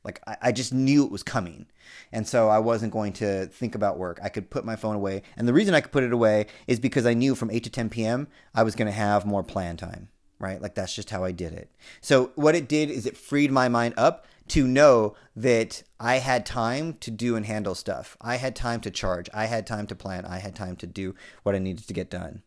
Like 0.04 0.20
I, 0.26 0.36
I 0.42 0.52
just 0.52 0.72
knew 0.72 1.04
it 1.04 1.10
was 1.10 1.24
coming. 1.24 1.66
And 2.12 2.28
so 2.28 2.48
I 2.48 2.60
wasn't 2.60 2.92
going 2.92 3.12
to 3.14 3.46
think 3.46 3.74
about 3.74 3.98
work. 3.98 4.20
I 4.22 4.28
could 4.28 4.50
put 4.50 4.64
my 4.64 4.76
phone 4.76 4.94
away. 4.94 5.22
And 5.36 5.48
the 5.48 5.52
reason 5.52 5.74
I 5.74 5.80
could 5.80 5.92
put 5.92 6.04
it 6.04 6.12
away 6.12 6.46
is 6.68 6.78
because 6.78 7.06
I 7.06 7.14
knew 7.14 7.34
from 7.34 7.50
8 7.50 7.64
to 7.64 7.70
10 7.70 7.90
p.m. 7.90 8.28
I 8.54 8.62
was 8.62 8.76
going 8.76 8.86
to 8.86 8.92
have 8.92 9.26
more 9.26 9.42
plan 9.42 9.76
time, 9.76 10.08
right? 10.38 10.60
Like 10.60 10.74
that's 10.74 10.94
just 10.94 11.10
how 11.10 11.24
I 11.24 11.32
did 11.32 11.52
it. 11.52 11.70
So 12.00 12.32
what 12.34 12.54
it 12.54 12.68
did 12.68 12.90
is 12.90 13.06
it 13.06 13.16
freed 13.16 13.50
my 13.50 13.68
mind 13.68 13.94
up 13.96 14.26
to 14.48 14.66
know 14.66 15.14
that 15.36 15.82
I 16.00 16.16
had 16.16 16.46
time 16.46 16.94
to 17.00 17.10
do 17.10 17.36
and 17.36 17.44
handle 17.44 17.74
stuff. 17.74 18.16
I 18.20 18.36
had 18.36 18.56
time 18.56 18.80
to 18.82 18.90
charge. 18.90 19.28
I 19.34 19.46
had 19.46 19.66
time 19.66 19.86
to 19.88 19.94
plan. 19.94 20.24
I 20.24 20.38
had 20.38 20.54
time 20.54 20.76
to 20.76 20.86
do 20.86 21.14
what 21.42 21.54
I 21.54 21.58
needed 21.58 21.86
to 21.86 21.94
get 21.94 22.10
done. 22.10 22.42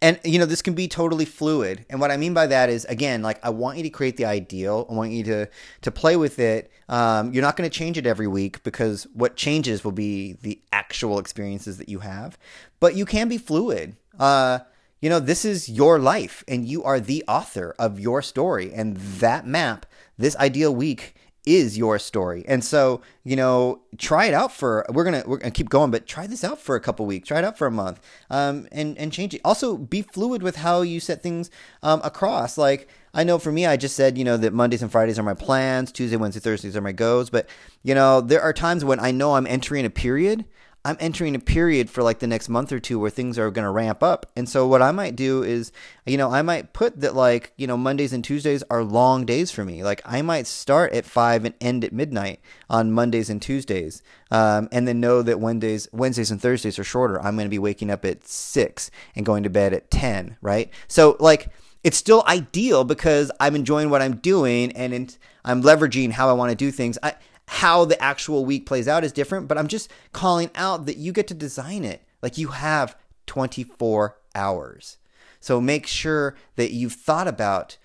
And 0.00 0.20
you 0.22 0.38
know, 0.38 0.44
this 0.44 0.62
can 0.62 0.74
be 0.74 0.86
totally 0.86 1.24
fluid. 1.24 1.86
And 1.88 2.00
what 2.00 2.10
I 2.10 2.16
mean 2.16 2.34
by 2.34 2.46
that 2.48 2.68
is, 2.68 2.84
again, 2.86 3.22
like 3.22 3.44
I 3.44 3.50
want 3.50 3.78
you 3.78 3.82
to 3.84 3.90
create 3.90 4.16
the 4.16 4.26
ideal. 4.26 4.86
I 4.90 4.92
want 4.92 5.12
you 5.12 5.24
to 5.24 5.48
to 5.82 5.90
play 5.90 6.16
with 6.16 6.38
it. 6.38 6.70
Um, 6.88 7.32
you're 7.32 7.42
not 7.42 7.56
going 7.56 7.68
to 7.68 7.76
change 7.76 7.96
it 7.96 8.06
every 8.06 8.26
week 8.26 8.62
because 8.64 9.04
what 9.14 9.36
changes 9.36 9.82
will 9.82 9.92
be 9.92 10.34
the 10.42 10.60
actual 10.72 11.18
experiences 11.18 11.78
that 11.78 11.88
you 11.88 12.00
have. 12.00 12.36
But 12.80 12.96
you 12.96 13.06
can 13.06 13.28
be 13.28 13.38
fluid. 13.38 13.96
Uh, 14.18 14.60
you 15.04 15.10
know, 15.10 15.20
this 15.20 15.44
is 15.44 15.68
your 15.68 15.98
life, 15.98 16.42
and 16.48 16.66
you 16.66 16.82
are 16.82 16.98
the 16.98 17.22
author 17.28 17.74
of 17.78 18.00
your 18.00 18.22
story. 18.22 18.72
And 18.72 18.96
that 18.96 19.46
map, 19.46 19.84
this 20.16 20.34
ideal 20.36 20.74
week, 20.74 21.14
is 21.44 21.76
your 21.76 21.98
story. 21.98 22.42
And 22.48 22.64
so, 22.64 23.02
you 23.22 23.36
know, 23.36 23.82
try 23.98 24.24
it 24.24 24.32
out 24.32 24.50
for 24.50 24.86
we're 24.88 25.04
gonna 25.04 25.22
we're 25.26 25.36
gonna 25.36 25.50
keep 25.50 25.68
going, 25.68 25.90
but 25.90 26.06
try 26.06 26.26
this 26.26 26.42
out 26.42 26.58
for 26.58 26.74
a 26.74 26.80
couple 26.80 27.04
weeks, 27.04 27.28
try 27.28 27.38
it 27.40 27.44
out 27.44 27.58
for 27.58 27.66
a 27.66 27.70
month, 27.70 28.00
um, 28.30 28.66
and 28.72 28.96
and 28.96 29.12
change 29.12 29.34
it. 29.34 29.42
Also, 29.44 29.76
be 29.76 30.00
fluid 30.00 30.42
with 30.42 30.56
how 30.56 30.80
you 30.80 31.00
set 31.00 31.22
things 31.22 31.50
um, 31.82 32.00
across. 32.02 32.56
Like 32.56 32.88
I 33.12 33.24
know 33.24 33.38
for 33.38 33.52
me, 33.52 33.66
I 33.66 33.76
just 33.76 33.96
said 33.96 34.16
you 34.16 34.24
know 34.24 34.38
that 34.38 34.54
Mondays 34.54 34.80
and 34.80 34.90
Fridays 34.90 35.18
are 35.18 35.22
my 35.22 35.34
plans, 35.34 35.92
Tuesday, 35.92 36.16
Wednesday, 36.16 36.40
Thursdays 36.40 36.78
are 36.78 36.80
my 36.80 36.92
goes. 36.92 37.28
But 37.28 37.46
you 37.82 37.94
know, 37.94 38.22
there 38.22 38.40
are 38.40 38.54
times 38.54 38.86
when 38.86 39.00
I 39.00 39.10
know 39.10 39.34
I'm 39.34 39.46
entering 39.46 39.84
a 39.84 39.90
period 39.90 40.46
I'm 40.86 40.98
entering 41.00 41.34
a 41.34 41.38
period 41.38 41.88
for 41.88 42.02
like 42.02 42.18
the 42.18 42.26
next 42.26 42.50
month 42.50 42.70
or 42.70 42.78
two 42.78 42.98
where 42.98 43.10
things 43.10 43.38
are 43.38 43.50
going 43.50 43.64
to 43.64 43.70
ramp 43.70 44.02
up. 44.02 44.26
And 44.36 44.46
so 44.46 44.66
what 44.66 44.82
I 44.82 44.90
might 44.90 45.16
do 45.16 45.42
is, 45.42 45.72
you 46.04 46.18
know, 46.18 46.30
I 46.30 46.42
might 46.42 46.74
put 46.74 47.00
that 47.00 47.14
like, 47.14 47.52
you 47.56 47.66
know, 47.66 47.78
Mondays 47.78 48.12
and 48.12 48.22
Tuesdays 48.22 48.62
are 48.68 48.84
long 48.84 49.24
days 49.24 49.50
for 49.50 49.64
me. 49.64 49.82
Like 49.82 50.02
I 50.04 50.20
might 50.20 50.46
start 50.46 50.92
at 50.92 51.06
five 51.06 51.46
and 51.46 51.54
end 51.58 51.84
at 51.84 51.92
midnight 51.92 52.40
on 52.68 52.92
Mondays 52.92 53.30
and 53.30 53.40
Tuesdays. 53.40 54.02
Um, 54.30 54.68
and 54.72 54.86
then 54.86 55.00
know 55.00 55.22
that 55.22 55.40
Wednesdays, 55.40 55.88
Wednesdays 55.90 56.30
and 56.30 56.40
Thursdays 56.40 56.78
are 56.78 56.84
shorter. 56.84 57.18
I'm 57.18 57.36
going 57.36 57.46
to 57.46 57.50
be 57.50 57.58
waking 57.58 57.90
up 57.90 58.04
at 58.04 58.26
six 58.26 58.90
and 59.16 59.24
going 59.24 59.42
to 59.44 59.50
bed 59.50 59.72
at 59.72 59.90
10, 59.90 60.36
right? 60.42 60.70
So 60.86 61.16
like, 61.18 61.48
it's 61.82 61.98
still 61.98 62.24
ideal 62.26 62.84
because 62.84 63.30
I'm 63.38 63.54
enjoying 63.54 63.90
what 63.90 64.02
I'm 64.02 64.16
doing 64.16 64.72
and 64.72 65.16
I'm 65.44 65.62
leveraging 65.62 66.12
how 66.12 66.30
I 66.30 66.32
want 66.32 66.50
to 66.50 66.56
do 66.56 66.70
things. 66.70 66.98
I, 67.02 67.14
how 67.46 67.84
the 67.84 68.00
actual 68.02 68.44
week 68.44 68.66
plays 68.66 68.88
out 68.88 69.04
is 69.04 69.12
different, 69.12 69.48
but 69.48 69.58
I'm 69.58 69.68
just 69.68 69.90
calling 70.12 70.50
out 70.54 70.86
that 70.86 70.96
you 70.96 71.12
get 71.12 71.28
to 71.28 71.34
design 71.34 71.84
it. 71.84 72.02
Like 72.22 72.38
you 72.38 72.48
have 72.48 72.96
24 73.26 74.16
hours. 74.34 74.98
So 75.40 75.60
make 75.60 75.86
sure 75.86 76.36
that 76.56 76.72
you've 76.72 76.94
thought 76.94 77.28
about 77.28 77.76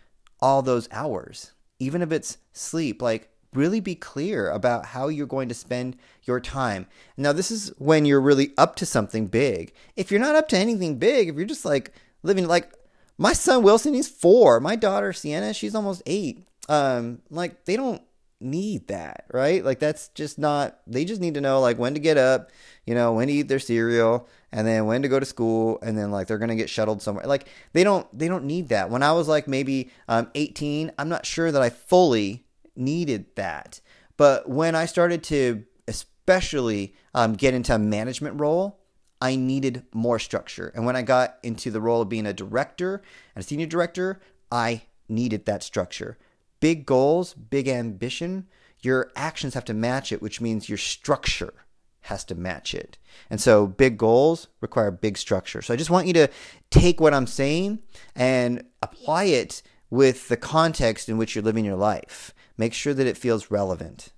all 0.42 0.62
those 0.62 0.88
hours, 0.92 1.52
even 1.78 2.02
if 2.02 2.12
it's 2.12 2.38
sleep. 2.54 3.02
Like, 3.02 3.30
really 3.54 3.80
be 3.80 3.96
clear 3.96 4.50
about 4.50 4.86
how 4.86 5.08
you're 5.08 5.28
going 5.28 5.50
to 5.50 5.56
spend 5.56 5.98
your 6.24 6.40
time. 6.40 6.88
Now, 7.18 7.34
this 7.34 7.52
is 7.52 7.74
when 7.78 8.06
you're 8.06 8.22
really 8.22 8.52
up 8.58 8.76
to 8.78 8.86
something 8.86 9.28
big. 9.28 9.74
If 9.96 10.12
you're 10.12 10.20
not 10.20 10.36
up 10.36 10.48
to 10.50 10.58
anything 10.58 10.98
big, 11.00 11.30
if 11.30 11.36
you're 11.36 11.46
just 11.46 11.66
like 11.66 11.92
living 12.24 12.48
like 12.48 12.72
my 13.18 13.34
son 13.34 13.64
Wilson, 13.64 13.94
he's 13.94 14.08
four. 14.08 14.60
My 14.60 14.76
daughter 14.76 15.12
Sienna, 15.14 15.54
she's 15.54 15.76
almost 15.76 16.04
eight. 16.06 16.46
Um, 16.70 17.22
like 17.30 17.66
they 17.66 17.76
don't 17.76 18.02
need 18.42 18.88
that, 18.88 19.26
right? 19.32 19.64
Like 19.64 19.80
that's 19.80 20.10
just 20.10 20.40
not 20.40 20.80
they 20.88 21.06
just 21.06 21.22
need 21.22 21.34
to 21.34 21.42
know 21.42 21.60
like 21.60 21.78
when 21.78 21.94
to 21.94 22.00
get 22.00 22.18
up, 22.18 22.52
you 22.86 22.96
know, 22.96 23.14
when 23.14 23.28
to 23.28 23.34
eat 23.34 23.48
their 23.48 23.60
cereal 23.60 24.28
and 24.52 24.66
then 24.66 24.86
when 24.86 25.02
to 25.02 25.08
go 25.08 25.20
to 25.20 25.26
school 25.26 25.80
and 25.82 25.98
then 25.98 26.12
like 26.12 26.28
they're 26.28 26.38
going 26.38 26.50
to 26.50 26.56
get 26.56 26.70
shuttled 26.70 27.02
somewhere. 27.02 27.26
Like 27.26 27.48
they 27.74 27.84
don't 27.84 28.08
they 28.18 28.28
don't 28.28 28.46
need 28.46 28.70
that. 28.70 28.90
When 28.90 29.04
I 29.04 29.12
was 29.12 29.28
like 29.28 29.48
maybe 29.48 29.92
um 30.08 30.30
18, 30.36 30.92
I'm 30.98 31.10
not 31.10 31.26
sure 31.26 31.52
that 31.52 31.62
I 31.62 31.70
fully 31.70 32.46
needed 32.76 33.26
that. 33.36 33.82
But 34.18 34.50
when 34.50 34.76
I 34.76 34.86
started 34.86 35.24
to 35.24 35.64
especially 35.88 36.94
um, 37.14 37.34
get 37.34 37.54
into 37.54 37.74
a 37.74 37.80
management 37.80 38.40
role, 38.40 38.80
I 39.22 39.36
needed 39.36 39.84
more 39.94 40.20
structure. 40.20 40.72
And 40.76 40.86
when 40.86 40.96
I 40.96 41.02
got 41.02 41.38
into 41.44 41.72
the 41.72 41.82
role 41.82 42.02
of 42.02 42.10
being 42.10 42.26
a 42.26 42.34
director 42.34 43.02
and 43.36 43.44
a 43.44 43.48
senior 43.48 43.66
director, 43.66 44.22
I 44.52 44.84
needed 45.10 45.46
that 45.46 45.64
structure 45.64 46.18
big 46.60 46.86
goals, 46.86 47.34
big 47.34 47.68
ambition, 47.68 48.48
your 48.82 49.12
actions 49.16 49.54
have 49.54 49.66
to 49.66 49.74
match 49.74 50.12
it, 50.12 50.22
which 50.22 50.42
means 50.42 50.70
your 50.70 50.78
structure 50.78 51.54
has 52.02 52.24
to 52.26 52.36
match 52.36 52.74
it. 52.74 52.98
And 53.30 53.42
so 53.42 53.68
big 53.68 53.98
goals 53.98 54.48
require 54.62 54.90
big 54.90 55.18
structure. 55.18 55.62
So 55.62 55.74
I 55.74 55.78
just 55.78 55.90
want 55.90 56.08
you 56.08 56.14
to 56.14 56.30
take 56.70 57.02
what 57.02 57.14
I'm 57.14 57.28
saying 57.28 57.80
and 58.16 58.64
apply 58.82 59.26
it 59.26 59.62
with 59.90 60.28
the 60.30 60.38
context 60.38 61.10
in 61.10 61.18
which 61.18 61.36
you're 61.36 61.44
living 61.44 61.66
your 61.66 61.76
life. 61.76 62.34
Make 62.58 62.74
sure 62.74 62.94
that 62.94 63.08
it 63.08 63.18
feels 63.18 63.52
relevant. 63.52 64.14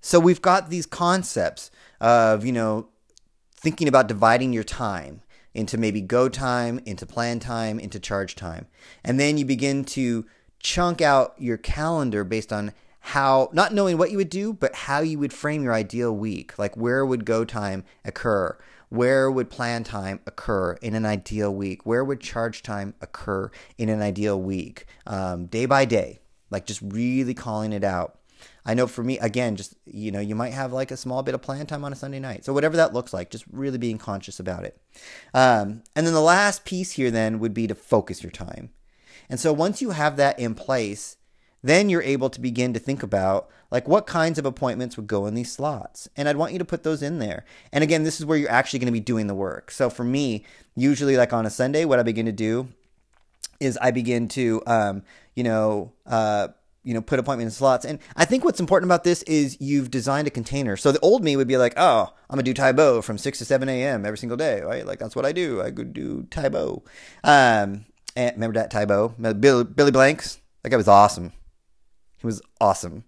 So 0.00 0.18
we've 0.18 0.42
got 0.42 0.70
these 0.70 0.86
concepts 0.86 1.70
of, 2.00 2.44
you 2.44 2.52
know, 2.52 2.88
thinking 3.54 3.88
about 3.88 4.08
dividing 4.08 4.52
your 4.52 4.64
time 4.64 5.22
into 5.54 5.78
maybe 5.78 6.00
go 6.00 6.28
time, 6.28 6.80
into 6.86 7.06
plan 7.06 7.38
time, 7.38 7.78
into 7.78 8.00
charge 8.00 8.34
time. 8.34 8.66
And 9.04 9.20
then 9.20 9.38
you 9.38 9.44
begin 9.44 9.84
to 9.84 10.26
chunk 10.62 11.00
out 11.00 11.34
your 11.38 11.56
calendar 11.56 12.24
based 12.24 12.52
on 12.52 12.72
how 13.00 13.50
not 13.52 13.74
knowing 13.74 13.98
what 13.98 14.12
you 14.12 14.16
would 14.16 14.30
do 14.30 14.52
but 14.52 14.74
how 14.74 15.00
you 15.00 15.18
would 15.18 15.32
frame 15.32 15.62
your 15.62 15.72
ideal 15.72 16.14
week. 16.14 16.58
Like 16.58 16.76
where 16.76 17.04
would 17.04 17.24
go 17.24 17.44
time 17.44 17.84
occur? 18.04 18.56
Where 18.88 19.30
would 19.30 19.50
plan 19.50 19.84
time 19.84 20.20
occur 20.26 20.74
in 20.74 20.94
an 20.94 21.06
ideal 21.06 21.52
week? 21.52 21.84
Where 21.84 22.04
would 22.04 22.20
charge 22.20 22.62
time 22.62 22.94
occur 23.00 23.50
in 23.76 23.88
an 23.88 24.02
ideal 24.02 24.40
week? 24.40 24.86
Um, 25.06 25.46
day 25.46 25.66
by 25.66 25.84
day 25.84 26.20
like 26.50 26.66
just 26.66 26.80
really 26.82 27.34
calling 27.34 27.72
it 27.72 27.82
out. 27.82 28.18
I 28.64 28.74
know 28.74 28.86
for 28.86 29.02
me 29.02 29.18
again 29.18 29.56
just 29.56 29.74
you 29.86 30.12
know 30.12 30.20
you 30.20 30.36
might 30.36 30.52
have 30.52 30.72
like 30.72 30.92
a 30.92 30.96
small 30.96 31.24
bit 31.24 31.34
of 31.34 31.42
plan 31.42 31.66
time 31.66 31.84
on 31.84 31.92
a 31.92 31.96
sunday 31.96 32.20
night. 32.20 32.44
So 32.44 32.52
whatever 32.52 32.76
that 32.76 32.92
looks 32.92 33.12
like 33.12 33.30
just 33.30 33.44
really 33.50 33.78
being 33.78 33.98
conscious 33.98 34.38
about 34.38 34.64
it. 34.64 34.80
Um, 35.34 35.82
and 35.96 36.06
then 36.06 36.14
the 36.14 36.20
last 36.20 36.64
piece 36.64 36.92
here 36.92 37.10
then 37.10 37.40
would 37.40 37.54
be 37.54 37.66
to 37.66 37.74
focus 37.74 38.22
your 38.22 38.30
time 38.30 38.70
and 39.28 39.38
so 39.38 39.52
once 39.52 39.80
you 39.82 39.90
have 39.90 40.16
that 40.16 40.38
in 40.38 40.54
place, 40.54 41.16
then 41.62 41.88
you're 41.88 42.02
able 42.02 42.28
to 42.30 42.40
begin 42.40 42.72
to 42.74 42.80
think 42.80 43.02
about 43.02 43.48
like 43.70 43.88
what 43.88 44.06
kinds 44.06 44.38
of 44.38 44.44
appointments 44.44 44.96
would 44.96 45.06
go 45.06 45.26
in 45.26 45.34
these 45.34 45.50
slots. 45.50 46.08
And 46.16 46.28
I'd 46.28 46.36
want 46.36 46.52
you 46.52 46.58
to 46.58 46.64
put 46.64 46.82
those 46.82 47.02
in 47.02 47.18
there. 47.18 47.44
And 47.72 47.82
again, 47.82 48.02
this 48.02 48.20
is 48.20 48.26
where 48.26 48.36
you're 48.36 48.50
actually 48.50 48.80
going 48.80 48.86
to 48.86 48.92
be 48.92 49.00
doing 49.00 49.28
the 49.28 49.34
work. 49.34 49.70
So 49.70 49.88
for 49.88 50.04
me, 50.04 50.44
usually 50.76 51.16
like 51.16 51.32
on 51.32 51.46
a 51.46 51.50
Sunday, 51.50 51.84
what 51.84 51.98
I 51.98 52.02
begin 52.02 52.26
to 52.26 52.32
do 52.32 52.68
is 53.60 53.78
I 53.80 53.92
begin 53.92 54.28
to, 54.28 54.62
um, 54.66 55.02
you 55.34 55.44
know, 55.44 55.92
uh, 56.04 56.48
you 56.84 56.94
know, 56.94 57.00
put 57.00 57.20
appointment 57.20 57.46
in 57.46 57.50
slots. 57.52 57.84
And 57.84 58.00
I 58.16 58.24
think 58.24 58.44
what's 58.44 58.58
important 58.58 58.88
about 58.88 59.04
this 59.04 59.22
is 59.22 59.56
you've 59.60 59.90
designed 59.90 60.26
a 60.26 60.32
container. 60.32 60.76
So 60.76 60.90
the 60.90 60.98
old 60.98 61.22
me 61.22 61.36
would 61.36 61.46
be 61.46 61.56
like, 61.56 61.74
oh, 61.76 62.12
I'm 62.28 62.34
gonna 62.34 62.42
do 62.42 62.52
Tae 62.54 62.72
Bo 62.72 63.02
from 63.02 63.18
six 63.18 63.38
to 63.38 63.44
seven 63.44 63.68
a.m. 63.68 64.04
every 64.04 64.18
single 64.18 64.36
day, 64.36 64.62
right? 64.62 64.84
Like 64.84 64.98
that's 64.98 65.14
what 65.14 65.24
I 65.24 65.30
do. 65.30 65.62
I 65.62 65.70
could 65.70 65.92
do 65.92 66.26
Tae 66.30 66.48
Bo. 66.48 66.82
Um, 67.22 67.84
and 68.16 68.36
remember 68.36 68.54
that 68.54 68.70
Tae 68.70 68.84
Bo? 68.84 69.08
Billy, 69.08 69.64
Billy 69.64 69.90
Blanks? 69.90 70.40
That 70.62 70.70
guy 70.70 70.76
was 70.76 70.88
awesome. 70.88 71.32
He 72.18 72.26
was 72.26 72.40
awesome. 72.60 73.04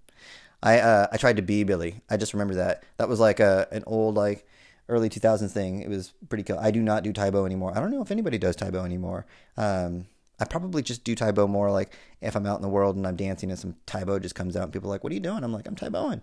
I 0.62 0.78
uh, 0.80 1.06
I 1.12 1.16
tried 1.18 1.36
to 1.36 1.42
be 1.42 1.62
Billy. 1.62 2.00
I 2.08 2.16
just 2.16 2.32
remember 2.32 2.54
that. 2.54 2.84
That 2.96 3.08
was 3.08 3.20
like 3.20 3.38
a 3.38 3.68
an 3.70 3.84
old 3.86 4.14
like 4.14 4.46
early 4.88 5.08
2000s 5.08 5.50
thing. 5.50 5.80
It 5.80 5.88
was 5.88 6.12
pretty 6.28 6.44
cool. 6.44 6.58
I 6.58 6.70
do 6.70 6.82
not 6.82 7.02
do 7.02 7.12
Tae 7.12 7.30
Bo 7.30 7.44
anymore. 7.44 7.72
I 7.76 7.80
don't 7.80 7.90
know 7.90 8.02
if 8.02 8.10
anybody 8.10 8.38
does 8.38 8.56
Tae 8.56 8.70
Bo 8.70 8.84
anymore. 8.84 9.26
Um, 9.56 10.06
I 10.40 10.44
probably 10.46 10.82
just 10.82 11.04
do 11.04 11.14
Tae 11.14 11.30
Bo 11.30 11.46
more 11.46 11.70
like 11.70 11.96
if 12.20 12.34
I'm 12.34 12.46
out 12.46 12.56
in 12.56 12.62
the 12.62 12.68
world 12.68 12.96
and 12.96 13.06
I'm 13.06 13.16
dancing 13.16 13.50
and 13.50 13.58
some 13.58 13.76
Tae 13.86 14.04
Bo 14.04 14.18
just 14.18 14.34
comes 14.34 14.56
out 14.56 14.64
and 14.64 14.72
people 14.72 14.88
are 14.88 14.94
like, 14.94 15.04
"What 15.04 15.12
are 15.12 15.14
you 15.14 15.20
doing?" 15.20 15.44
I'm 15.44 15.52
like, 15.52 15.68
"I'm 15.68 15.76
Tae 15.76 15.88
Boing." 15.88 16.22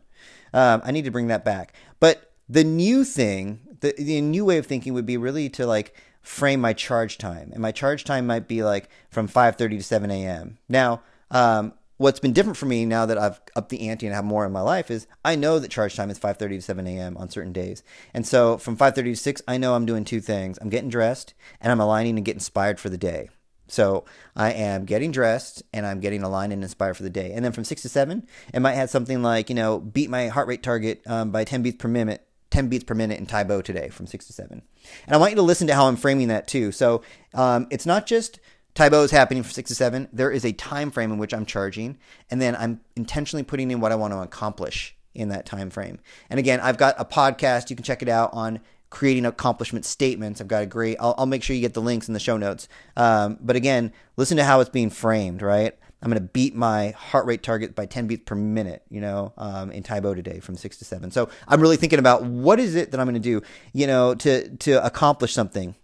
Um, 0.53 0.81
I 0.83 0.91
need 0.91 1.05
to 1.05 1.11
bring 1.11 1.27
that 1.27 1.45
back. 1.45 1.73
But 1.99 2.33
the 2.49 2.63
new 2.63 3.03
thing, 3.03 3.61
the 3.79 3.93
the 3.97 4.21
new 4.21 4.43
way 4.43 4.57
of 4.57 4.65
thinking 4.65 4.93
would 4.93 5.05
be 5.05 5.17
really 5.17 5.49
to 5.49 5.65
like 5.65 5.95
frame 6.21 6.61
my 6.61 6.73
charge 6.73 7.17
time. 7.17 7.51
And 7.53 7.61
my 7.61 7.71
charge 7.71 8.03
time 8.03 8.27
might 8.27 8.47
be 8.47 8.63
like 8.63 8.89
from 9.09 9.27
5:30 9.27 9.77
to 9.77 9.83
7 9.83 10.11
a.m. 10.11 10.57
Now, 10.69 11.01
um, 11.29 11.73
what's 11.97 12.19
been 12.19 12.33
different 12.33 12.57
for 12.57 12.65
me 12.65 12.85
now 12.85 13.05
that 13.05 13.17
I've 13.17 13.39
upped 13.55 13.69
the 13.69 13.87
ante 13.87 14.07
and 14.07 14.15
have 14.15 14.25
more 14.25 14.45
in 14.45 14.51
my 14.51 14.61
life 14.61 14.89
is 14.89 15.07
I 15.23 15.35
know 15.35 15.59
that 15.59 15.71
charge 15.71 15.95
time 15.95 16.09
is 16.09 16.19
5:30 16.19 16.57
to 16.57 16.61
7 16.61 16.87
a.m. 16.87 17.17
on 17.17 17.29
certain 17.29 17.53
days. 17.53 17.83
And 18.13 18.25
so 18.25 18.57
from 18.57 18.77
5:30 18.77 19.03
to 19.03 19.15
6, 19.15 19.41
I 19.47 19.57
know 19.57 19.75
I'm 19.75 19.85
doing 19.85 20.03
two 20.03 20.21
things. 20.21 20.57
I'm 20.61 20.69
getting 20.69 20.89
dressed 20.89 21.33
and 21.59 21.71
I'm 21.71 21.79
aligning 21.79 22.17
and 22.17 22.25
get 22.25 22.35
inspired 22.35 22.79
for 22.79 22.89
the 22.89 22.97
day. 22.97 23.29
So 23.67 24.03
I 24.35 24.51
am 24.51 24.83
getting 24.83 25.11
dressed 25.11 25.63
and 25.71 25.85
I'm 25.85 26.01
getting 26.01 26.23
aligned 26.23 26.51
and 26.51 26.61
inspired 26.61 26.97
for 26.97 27.03
the 27.03 27.09
day. 27.09 27.31
And 27.31 27.45
then 27.45 27.53
from 27.53 27.63
six 27.63 27.81
to 27.83 27.89
seven, 27.89 28.27
it 28.53 28.59
might 28.59 28.73
have 28.73 28.89
something 28.89 29.21
like 29.21 29.49
you 29.49 29.55
know 29.55 29.79
beat 29.79 30.09
my 30.09 30.27
heart 30.27 30.47
rate 30.47 30.63
target 30.63 31.01
um, 31.05 31.31
by 31.31 31.45
10 31.45 31.61
beats 31.61 31.77
per 31.77 31.87
minute 31.87 32.27
10 32.51 32.67
beats 32.67 32.83
per 32.83 32.93
minute 32.93 33.17
in 33.19 33.25
Tae 33.25 33.43
Bo 33.43 33.61
today 33.61 33.89
from 33.89 34.05
6 34.05 34.27
to 34.27 34.33
7. 34.33 34.61
And 35.05 35.15
I 35.15 35.17
want 35.17 35.31
you 35.31 35.37
to 35.37 35.41
listen 35.41 35.67
to 35.67 35.75
how 35.75 35.87
I'm 35.87 35.95
framing 35.95 36.27
that 36.27 36.47
too. 36.47 36.71
So 36.71 37.01
um, 37.33 37.67
it's 37.71 37.85
not 37.85 38.05
just 38.05 38.39
Tae 38.75 38.89
Bo 38.89 39.03
is 39.03 39.11
happening 39.11 39.43
from 39.43 39.51
6 39.51 39.67
to 39.69 39.75
7. 39.75 40.09
There 40.13 40.31
is 40.31 40.45
a 40.45 40.51
time 40.53 40.91
frame 40.91 41.11
in 41.11 41.17
which 41.17 41.33
I'm 41.33 41.45
charging, 41.45 41.97
and 42.29 42.41
then 42.41 42.55
I'm 42.55 42.81
intentionally 42.95 43.43
putting 43.43 43.71
in 43.71 43.79
what 43.79 43.91
I 43.91 43.95
want 43.95 44.13
to 44.13 44.19
accomplish 44.19 44.95
in 45.13 45.29
that 45.29 45.45
time 45.45 45.69
frame. 45.69 45.99
And 46.29 46.39
again, 46.39 46.59
I've 46.61 46.77
got 46.77 46.95
a 46.97 47.05
podcast. 47.05 47.69
You 47.69 47.75
can 47.75 47.83
check 47.83 48.01
it 48.01 48.09
out 48.09 48.31
on 48.33 48.59
creating 48.89 49.25
accomplishment 49.25 49.85
statements. 49.85 50.39
I've 50.39 50.47
got 50.47 50.63
a 50.63 50.65
great, 50.65 50.97
I'll, 50.99 51.15
I'll 51.17 51.25
make 51.25 51.43
sure 51.43 51.55
you 51.55 51.61
get 51.61 51.73
the 51.73 51.81
links 51.81 52.07
in 52.07 52.13
the 52.13 52.19
show 52.19 52.37
notes. 52.37 52.67
Um, 52.95 53.37
but 53.41 53.55
again, 53.55 53.91
listen 54.17 54.37
to 54.37 54.43
how 54.43 54.59
it's 54.59 54.69
being 54.69 54.89
framed, 54.89 55.41
right? 55.41 55.77
I'm 56.01 56.09
going 56.09 56.21
to 56.21 56.27
beat 56.27 56.55
my 56.55 56.91
heart 56.91 57.25
rate 57.25 57.43
target 57.43 57.75
by 57.75 57.85
10 57.85 58.07
beats 58.07 58.23
per 58.25 58.35
minute, 58.35 58.83
you 58.89 59.01
know, 59.01 59.33
um, 59.37 59.71
in 59.71 59.83
Tae 59.83 59.99
Bo 59.99 60.15
today 60.15 60.39
from 60.39 60.57
six 60.57 60.77
to 60.77 60.85
seven. 60.85 61.11
So 61.11 61.29
I'm 61.47 61.61
really 61.61 61.77
thinking 61.77 61.99
about 61.99 62.23
what 62.23 62.59
is 62.59 62.75
it 62.75 62.91
that 62.91 62.99
I'm 62.99 63.05
going 63.05 63.13
to 63.13 63.19
do, 63.19 63.41
you 63.73 63.85
know, 63.85 64.15
to, 64.15 64.49
to 64.57 64.83
accomplish 64.83 65.33
something. 65.33 65.75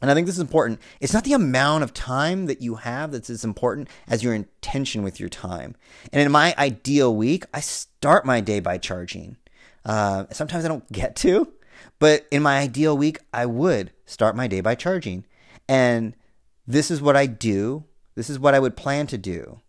And 0.00 0.10
I 0.10 0.14
think 0.14 0.26
this 0.26 0.36
is 0.36 0.40
important. 0.40 0.80
It's 1.00 1.12
not 1.12 1.24
the 1.24 1.34
amount 1.34 1.84
of 1.84 1.92
time 1.92 2.46
that 2.46 2.62
you 2.62 2.76
have 2.76 3.12
that's 3.12 3.28
as 3.28 3.44
important 3.44 3.88
as 4.08 4.22
your 4.22 4.34
intention 4.34 5.02
with 5.02 5.20
your 5.20 5.28
time. 5.28 5.74
And 6.12 6.22
in 6.22 6.32
my 6.32 6.54
ideal 6.56 7.14
week, 7.14 7.44
I 7.52 7.60
start 7.60 8.24
my 8.24 8.40
day 8.40 8.60
by 8.60 8.78
charging. 8.78 9.36
Uh, 9.84 10.26
sometimes 10.30 10.64
I 10.64 10.68
don't 10.68 10.90
get 10.90 11.16
to, 11.16 11.52
but 11.98 12.26
in 12.30 12.42
my 12.42 12.58
ideal 12.58 12.96
week, 12.96 13.18
I 13.32 13.46
would 13.46 13.92
start 14.06 14.36
my 14.36 14.46
day 14.46 14.60
by 14.60 14.74
charging. 14.74 15.26
And 15.68 16.14
this 16.66 16.90
is 16.90 17.02
what 17.02 17.16
I 17.16 17.26
do 17.26 17.84
this 18.20 18.28
is 18.28 18.38
what 18.38 18.54
I 18.54 18.60
would 18.60 18.76
plan 18.76 19.06
to 19.06 19.16
do 19.16 19.60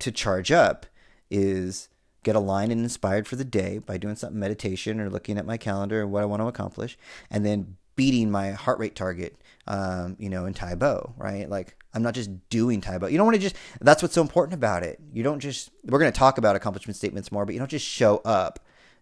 to 0.00 0.10
charge 0.10 0.50
up 0.50 0.84
is 1.30 1.88
get 2.24 2.34
aligned 2.34 2.72
and 2.72 2.82
inspired 2.82 3.28
for 3.28 3.36
the 3.36 3.44
day 3.44 3.78
by 3.78 3.98
doing 3.98 4.16
something 4.16 4.36
meditation 4.36 4.98
or 4.98 5.08
looking 5.08 5.38
at 5.38 5.46
my 5.46 5.56
calendar 5.56 6.02
and 6.02 6.10
what 6.10 6.24
I 6.24 6.26
want 6.26 6.42
to 6.42 6.48
accomplish 6.48 6.98
and 7.30 7.46
then 7.46 7.76
beating 7.94 8.28
my 8.28 8.50
heart 8.50 8.80
rate 8.80 8.96
target 8.96 9.36
um, 9.68 10.16
you 10.18 10.28
know 10.28 10.44
in 10.44 10.54
Tae 10.54 10.74
Bo 10.74 11.14
right 11.18 11.48
like 11.48 11.76
I'm 11.94 12.02
not 12.02 12.14
just 12.14 12.30
doing 12.48 12.80
Tae 12.80 12.98
Bo 12.98 13.06
you 13.06 13.16
don't 13.16 13.26
want 13.26 13.36
to 13.36 13.40
just 13.40 13.54
that's 13.80 14.02
what's 14.02 14.14
so 14.14 14.22
important 14.22 14.54
about 14.54 14.82
it 14.82 14.98
you 15.12 15.22
don't 15.22 15.38
just 15.38 15.70
we're 15.84 16.00
going 16.00 16.12
to 16.12 16.18
talk 16.18 16.36
about 16.36 16.56
accomplishment 16.56 16.96
statements 16.96 17.30
more 17.30 17.46
but 17.46 17.54
you 17.54 17.60
don't 17.60 17.70
just 17.70 17.86
show 17.86 18.16
up 18.24 18.58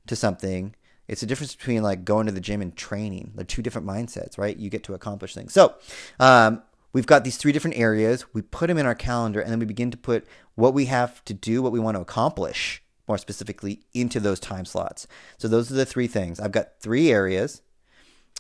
to 0.06 0.16
something 0.16 0.74
it's 1.08 1.22
a 1.22 1.26
difference 1.26 1.54
between 1.54 1.82
like 1.82 2.04
going 2.04 2.26
to 2.26 2.32
the 2.32 2.40
gym 2.40 2.60
and 2.60 2.76
training. 2.76 3.32
They're 3.34 3.44
two 3.44 3.62
different 3.62 3.86
mindsets, 3.86 4.36
right? 4.36 4.56
You 4.56 4.68
get 4.68 4.84
to 4.84 4.94
accomplish 4.94 5.34
things. 5.34 5.54
So, 5.54 5.74
um, 6.20 6.62
we've 6.92 7.06
got 7.06 7.24
these 7.24 7.36
three 7.36 7.52
different 7.52 7.78
areas. 7.78 8.24
We 8.32 8.42
put 8.42 8.68
them 8.68 8.78
in 8.78 8.86
our 8.86 8.94
calendar, 8.94 9.40
and 9.40 9.50
then 9.50 9.58
we 9.58 9.66
begin 9.66 9.90
to 9.90 9.96
put 9.96 10.26
what 10.54 10.74
we 10.74 10.86
have 10.86 11.24
to 11.26 11.34
do, 11.34 11.62
what 11.62 11.72
we 11.72 11.80
want 11.80 11.96
to 11.96 12.00
accomplish 12.00 12.82
more 13.08 13.18
specifically, 13.18 13.80
into 13.94 14.20
those 14.20 14.38
time 14.38 14.66
slots. 14.66 15.08
So 15.38 15.48
those 15.48 15.72
are 15.72 15.74
the 15.74 15.86
three 15.86 16.06
things. 16.06 16.38
I've 16.38 16.52
got 16.52 16.78
three 16.80 17.10
areas, 17.10 17.62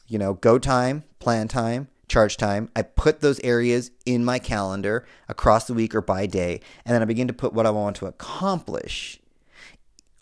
you 0.06 0.18
know, 0.18 0.34
go 0.34 0.58
time, 0.58 1.04
plan 1.18 1.48
time, 1.48 1.88
charge 2.06 2.36
time. 2.36 2.68
I 2.76 2.82
put 2.82 3.20
those 3.20 3.40
areas 3.40 3.90
in 4.04 4.24
my 4.24 4.38
calendar 4.38 5.06
across 5.28 5.66
the 5.66 5.74
week 5.74 5.94
or 5.94 6.02
by 6.02 6.26
day, 6.26 6.60
and 6.84 6.94
then 6.94 7.02
I 7.02 7.06
begin 7.06 7.28
to 7.28 7.34
put 7.34 7.54
what 7.54 7.66
I 7.66 7.70
want 7.70 7.96
to 7.96 8.06
accomplish. 8.06 9.18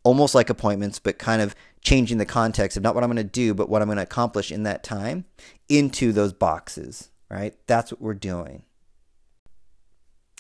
Almost 0.05 0.37
like 0.37 0.49
appointments, 0.49 1.01
but 1.01 1.19
kind 1.19 1.43
of 1.43 1.57
changing 1.83 2.19
the 2.19 2.25
context 2.25 2.77
of 2.77 2.83
not 2.85 2.95
what 2.95 3.03
I'm 3.03 3.11
going 3.11 3.17
to 3.17 3.25
do, 3.25 3.55
but 3.55 3.69
what 3.69 3.83
I'm 3.83 3.89
going 3.89 3.97
to 3.97 4.03
accomplish 4.03 4.53
in 4.53 4.63
that 4.63 4.85
time 4.85 5.25
into 5.69 6.13
those 6.13 6.33
boxes 6.33 7.11
right? 7.29 7.55
That's 7.67 7.93
what 7.93 8.01
we're 8.01 8.15
doing. 8.15 8.63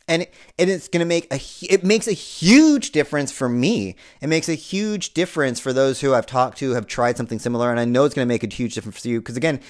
And, 0.08 0.22
it, 0.22 0.34
and 0.56 0.70
it's 0.70 0.86
going 0.86 1.00
to 1.00 1.06
make 1.06 1.26
a 1.32 1.40
it 1.68 1.82
makes 1.82 2.06
a 2.06 2.12
huge 2.12 2.92
difference 2.92 3.32
for 3.32 3.48
me. 3.48 3.96
It 4.20 4.28
makes 4.28 4.48
a 4.48 4.54
huge 4.54 5.14
difference 5.14 5.58
for 5.58 5.72
those 5.72 6.00
who 6.00 6.14
I've 6.14 6.26
talked 6.26 6.58
to 6.58 6.72
have 6.72 6.86
tried 6.86 7.16
something 7.16 7.40
similar 7.40 7.72
and 7.72 7.80
I 7.80 7.86
know 7.86 8.04
it's 8.04 8.14
going 8.14 8.26
to 8.26 8.32
make 8.32 8.44
a 8.44 8.54
huge 8.54 8.74
difference 8.74 9.00
for 9.00 9.08
you 9.08 9.20
because 9.20 9.36
again, 9.36 9.60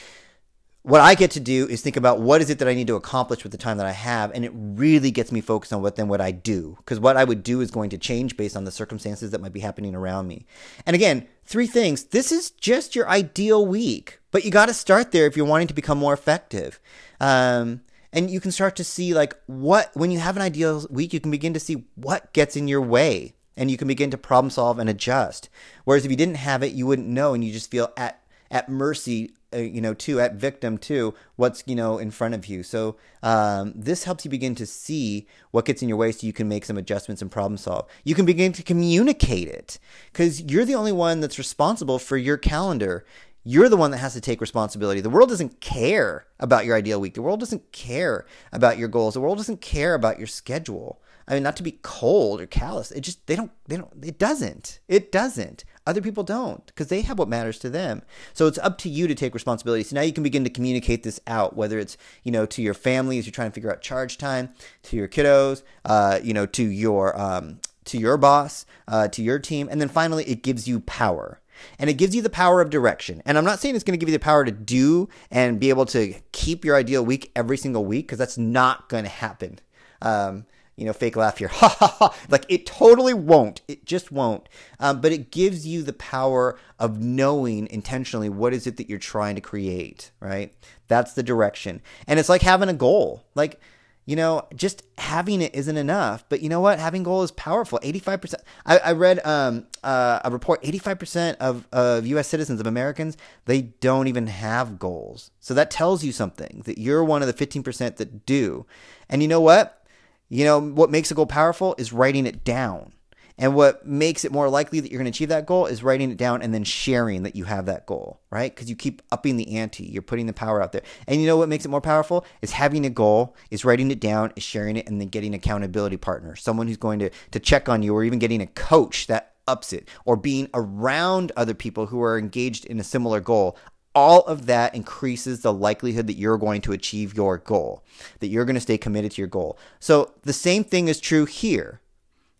what 0.87 1.01
I 1.01 1.17
get 1.17 1.33
to 1.33 1.41
do 1.41 1.67
is 1.67 1.83
think 1.83 1.97
about 1.97 2.21
what 2.21 2.41
is 2.41 2.49
it 2.49 2.61
that 2.61 2.69
I 2.69 2.75
need 2.75 2.87
to 2.87 2.95
accomplish 2.95 3.43
with 3.43 3.51
the 3.51 3.59
time 3.59 3.79
that 3.79 3.87
I 3.87 3.93
have, 3.93 4.31
and 4.31 4.45
it 4.45 4.53
really 4.55 5.11
gets 5.11 5.33
me 5.33 5.41
focused 5.41 5.73
on 5.73 5.83
what 5.83 5.97
then 5.97 6.07
what 6.07 6.21
I 6.21 6.31
do. 6.31 6.77
Because 6.79 7.01
what 7.01 7.17
I 7.17 7.25
would 7.25 7.43
do 7.43 7.61
is 7.61 7.73
going 7.73 7.91
to 7.91 7.99
change 7.99 8.37
based 8.37 8.57
on 8.57 8.63
the 8.63 8.71
circumstances 8.71 9.33
that 9.33 9.41
might 9.41 9.53
be 9.53 9.59
happening 9.59 9.97
around 9.97 10.29
me. 10.29 10.47
And 10.87 10.95
again, 10.95 11.27
three 11.45 11.67
things. 11.67 12.05
This 12.05 12.31
is 12.31 12.53
just 12.53 12.95
your 12.95 13.09
ideal 13.09 13.67
week, 13.67 14.21
but 14.37 14.45
you 14.45 14.51
got 14.51 14.67
to 14.67 14.75
start 14.75 15.13
there 15.13 15.25
if 15.25 15.35
you're 15.35 15.47
wanting 15.47 15.67
to 15.67 15.73
become 15.73 15.97
more 15.97 16.13
effective. 16.13 16.79
Um, 17.23 17.81
and 18.13 18.31
you 18.31 18.39
can 18.39 18.53
start 18.53 18.77
to 18.77 18.85
see 18.85 19.15
like 19.15 19.35
what 19.47 19.91
when 19.95 20.11
you 20.11 20.19
have 20.19 20.37
an 20.37 20.43
ideal 20.43 20.87
week, 20.91 21.15
you 21.15 21.21
can 21.21 21.31
begin 21.31 21.55
to 21.55 21.59
see 21.59 21.87
what 21.95 22.35
gets 22.35 22.55
in 22.55 22.69
your 22.69 22.83
way, 22.83 23.33
and 23.57 23.71
you 23.71 23.79
can 23.79 23.89
begin 23.89 24.11
to 24.11 24.19
problem 24.19 24.51
solve 24.51 24.79
and 24.79 24.91
adjust. 24.91 25.49
Whereas 25.85 26.05
if 26.05 26.11
you 26.11 26.19
didn't 26.19 26.35
have 26.35 26.63
it, 26.63 26.75
you 26.75 26.85
wouldn't 26.85 27.09
know, 27.09 27.33
and 27.33 27.43
you 27.43 27.51
just 27.51 27.71
feel 27.71 27.95
at 27.97 28.21
at 28.51 28.69
mercy 28.69 29.33
uh, 29.55 29.59
you 29.59 29.81
know 29.81 29.95
too 29.95 30.21
at 30.21 30.35
victim 30.35 30.77
to 30.77 31.15
what's 31.37 31.63
you 31.67 31.75
know 31.75 31.99
in 31.99 32.11
front 32.11 32.35
of 32.35 32.47
you 32.47 32.65
so 32.65 32.97
um, 33.23 33.73
this 33.77 34.03
helps 34.03 34.25
you 34.25 34.31
begin 34.31 34.57
to 34.57 34.67
see 34.67 35.27
what 35.53 35.65
gets 35.65 35.83
in 35.83 35.89
your 35.89 35.97
way 35.97 36.11
so 36.11 36.27
you 36.27 36.33
can 36.33 36.49
make 36.49 36.65
some 36.65 36.77
adjustments 36.77 37.23
and 37.23 37.31
problem 37.31 37.57
solve 37.57 37.87
you 38.03 38.15
can 38.15 38.27
begin 38.27 38.53
to 38.53 38.63
communicate 38.63 39.47
it 39.47 39.79
because 40.13 40.43
you're 40.43 40.65
the 40.65 40.75
only 40.75 40.91
one 40.91 41.21
that's 41.21 41.39
responsible 41.39 41.99
for 41.99 42.17
your 42.17 42.37
calendar 42.37 43.07
you're 43.49 43.69
the 43.69 43.77
one 43.77 43.93
that 43.93 43.99
has 43.99 44.15
to 44.15 44.21
take 44.21 44.41
responsibility. 44.41 45.01
The 45.01 45.09
world 45.09 45.29
doesn't 45.29 45.61
care 45.61 46.27
about 46.41 46.65
your 46.65 46.75
ideal 46.77 47.01
week. 47.01 47.15
The 47.15 47.23
world 47.23 47.39
doesn't 47.39 47.71
care 47.71 48.27
about 48.53 48.77
your 48.77 48.89
goals. 48.89 49.15
The 49.15 49.21
world 49.21 49.39
doesn't 49.39 49.61
care 49.61 49.95
about 49.95 50.19
your 50.19 50.27
schedule. 50.27 51.01
I 51.29 51.35
mean, 51.35 51.45
not 51.45 51.57
to 51.59 51.63
be 51.63 51.79
cold 51.83 52.41
or 52.41 52.47
callous. 52.47 52.91
It 52.91 53.03
just 53.03 53.25
they 53.29 53.37
don't 53.37 53.53
they 53.67 53.77
don't 53.77 54.05
it 54.05 54.19
doesn't. 54.19 54.81
It 54.89 55.13
doesn't. 55.13 55.65
Other 55.87 56.01
people 56.01 56.25
don't 56.25 56.67
because 56.67 56.89
they 56.89 57.03
have 57.03 57.21
what 57.21 57.29
matters 57.29 57.61
to 57.61 57.71
them. 57.71 58.03
So 58.33 58.49
it's 58.49 58.59
up 58.59 58.79
to 58.79 58.89
you 58.89 59.07
to 59.07 59.15
take 59.15 59.33
responsibility. 59.33 59.85
So 59.85 59.95
now 59.95 60.03
you 60.03 60.13
can 60.13 60.25
begin 60.25 60.43
to 60.43 60.51
communicate 60.51 61.05
this 61.05 61.21
out, 61.29 61.55
whether 61.55 61.79
it's 61.79 61.97
you 62.25 62.33
know 62.33 62.47
to 62.47 62.63
your 62.63 62.75
family 62.75 63.17
as 63.19 63.27
you're 63.27 63.33
trying 63.33 63.51
to 63.51 63.55
figure 63.55 63.71
out 63.71 63.81
charge 63.81 64.19
time, 64.19 64.49
to 64.85 64.97
your 64.97 65.07
kiddos, 65.07 65.63
uh, 65.85 66.19
you 66.21 66.35
know, 66.35 66.47
to 66.47 66.65
your 66.65 67.17
um, 67.21 67.61
to 67.85 67.97
your 67.97 68.17
boss, 68.17 68.67
uh, 68.89 69.07
to 69.07 69.23
your 69.23 69.39
team, 69.39 69.69
and 69.71 69.81
then 69.81 69.89
finally 69.89 70.25
it 70.25 70.43
gives 70.43 70.67
you 70.67 70.81
power. 70.81 71.41
And 71.79 71.91
it 71.91 71.95
gives 71.95 72.15
you 72.15 72.23
the 72.23 72.31
power 72.31 72.61
of 72.61 72.71
direction. 72.71 73.23
And 73.25 73.37
I'm 73.39 73.45
not 73.45 73.61
saying 73.61 73.75
it's 73.75 73.85
going 73.85 73.99
to 73.99 74.03
give 74.05 74.09
you 74.09 74.19
the 74.19 74.25
power 74.25 74.45
to 74.45 74.51
do 74.51 75.09
and 75.31 75.61
be 75.61 75.69
able 75.71 75.87
to 75.87 76.15
keep 76.33 76.65
your 76.65 76.77
ideal 76.77 77.05
week 77.05 77.31
every 77.37 77.57
single 77.57 77.85
week 77.85 78.07
because 78.07 78.19
that's 78.19 78.39
not 78.39 78.89
going 78.89 79.05
to 79.05 79.11
happen. 79.11 79.59
Um, 80.03 80.47
you 80.77 80.85
know, 80.85 80.93
fake 80.93 81.17
laugh 81.17 81.39
here. 81.39 81.49
Ha 81.57 81.69
ha 81.69 81.87
ha. 81.87 82.17
Like 82.29 82.45
it 82.49 82.67
totally 82.67 83.15
won't. 83.15 83.63
It 83.67 83.87
just 83.87 84.13
won't. 84.13 84.49
Um, 84.79 85.01
but 85.01 85.13
it 85.13 85.31
gives 85.31 85.67
you 85.67 85.83
the 85.83 85.95
power 85.95 86.59
of 86.79 87.01
knowing 87.01 87.67
intentionally 87.69 88.29
what 88.29 88.53
is 88.53 88.67
it 88.67 88.77
that 88.77 88.89
you're 88.89 88.99
trying 88.99 89.35
to 89.37 89.41
create, 89.41 90.11
right? 90.21 90.55
That's 90.89 91.15
the 91.15 91.23
direction. 91.23 91.81
And 92.07 92.19
it's 92.19 92.29
like 92.29 92.43
having 92.43 92.69
a 92.69 92.75
goal. 92.75 93.25
Like, 93.35 93.61
you 94.07 94.15
know, 94.15 94.47
just 94.55 94.85
having 94.99 95.43
it 95.43 95.55
isn't 95.55 95.77
enough. 95.77 96.25
But 96.29 96.41
you 96.41 96.49
know 96.49 96.61
what? 96.61 96.79
Having 96.79 97.03
goal 97.03 97.25
is 97.25 97.33
powerful. 97.33 97.81
85%. 97.81 98.37
I, 98.65 98.79
I 98.79 98.93
read 98.93 99.25
um, 99.27 99.67
uh, 99.83 100.21
a 100.25 100.31
report 100.31 100.63
85% 100.63 101.37
of, 101.37 101.67
of 101.73 102.07
US 102.07 102.29
citizens, 102.29 102.61
of 102.61 102.69
Americans, 102.69 103.17
they 103.47 103.63
don't 103.63 104.07
even 104.07 104.29
have 104.29 104.79
goals. 104.79 105.33
So 105.41 105.55
that 105.55 105.73
tells 105.73 106.05
you 106.05 106.13
something 106.13 106.63
that 106.67 106.79
you're 106.79 107.05
one 107.05 107.21
of 107.21 107.29
the 107.29 107.47
15% 107.47 107.97
that 107.97 108.25
do. 108.25 108.65
And 109.09 109.23
you 109.23 109.29
know 109.29 109.41
what? 109.41 109.85
You 110.29 110.45
know, 110.45 110.61
what 110.61 110.91
makes 110.91 111.11
a 111.11 111.15
goal 111.15 111.27
powerful 111.27 111.75
is 111.77 111.93
writing 111.93 112.27
it 112.27 112.45
down. 112.45 112.93
And 113.39 113.55
what 113.55 113.87
makes 113.87 114.25
it 114.25 114.33
more 114.33 114.49
likely 114.49 114.81
that 114.81 114.91
you're 114.91 114.99
going 114.99 115.11
to 115.11 115.17
achieve 115.17 115.29
that 115.29 115.47
goal 115.47 115.67
is 115.67 115.83
writing 115.83 116.11
it 116.11 116.17
down 116.17 116.41
and 116.43 116.55
then 116.55 116.65
sharing 116.65 117.23
that 117.25 117.37
you 117.37 117.45
have 117.45 117.67
that 117.67 117.87
goal, 117.87 118.21
right? 118.31 118.55
Because 118.55 118.71
you 118.71 118.77
keep 118.77 119.03
upping 119.13 119.37
the 119.37 119.57
ante, 119.57 119.85
you're 119.85 120.03
putting 120.03 120.27
the 120.27 120.33
power 120.33 120.63
out 120.63 120.73
there. 120.73 120.83
And 121.07 121.21
you 121.21 121.27
know 121.27 121.37
what 121.37 121.49
makes 121.49 121.65
it 121.65 121.69
more 121.69 121.81
powerful 121.81 122.25
is 122.41 122.53
having 122.53 122.87
a 122.87 122.91
goal, 122.91 123.37
is 123.51 123.65
writing 123.65 123.91
it 123.91 124.01
down, 124.01 124.33
is 124.37 124.43
sharing 124.43 124.77
it, 124.77 124.89
and 124.89 125.01
then 125.01 125.09
getting 125.09 125.35
accountability 125.35 125.99
partner, 125.99 126.35
someone 126.35 126.67
who's 126.67 126.77
going 126.77 126.99
to 127.01 127.11
to 127.31 127.41
check 127.41 127.69
on 127.69 127.83
you, 127.83 127.95
or 127.95 128.05
even 128.05 128.19
getting 128.19 128.41
a 128.41 128.47
coach 128.47 129.07
that 129.07 129.35
ups 129.47 129.73
it, 129.73 129.89
or 130.05 130.17
being 130.17 130.49
around 130.55 131.31
other 131.37 131.55
people 131.55 131.87
who 131.87 132.03
are 132.03 132.19
engaged 132.19 132.65
in 132.65 132.81
a 132.81 132.85
similar 132.85 133.21
goal 133.21 133.57
all 133.95 134.21
of 134.25 134.45
that 134.45 134.75
increases 134.75 135.41
the 135.41 135.53
likelihood 135.55 136.07
that 136.07 136.19
you're 136.19 136.37
going 136.37 136.61
to 136.61 136.73
achieve 136.73 137.17
your 137.17 137.39
goal, 137.39 137.83
that 138.21 138.27
you're 138.27 138.45
going 138.45 138.55
to 138.55 138.61
stay 138.61 138.77
committed 138.77 139.11
to 139.11 139.23
your 139.23 139.27
goal. 139.27 139.59
So 139.81 140.13
the 140.21 140.35
same 140.35 140.65
thing 140.65 140.89
is 140.89 141.01
true 141.01 141.25
here. 141.25 141.81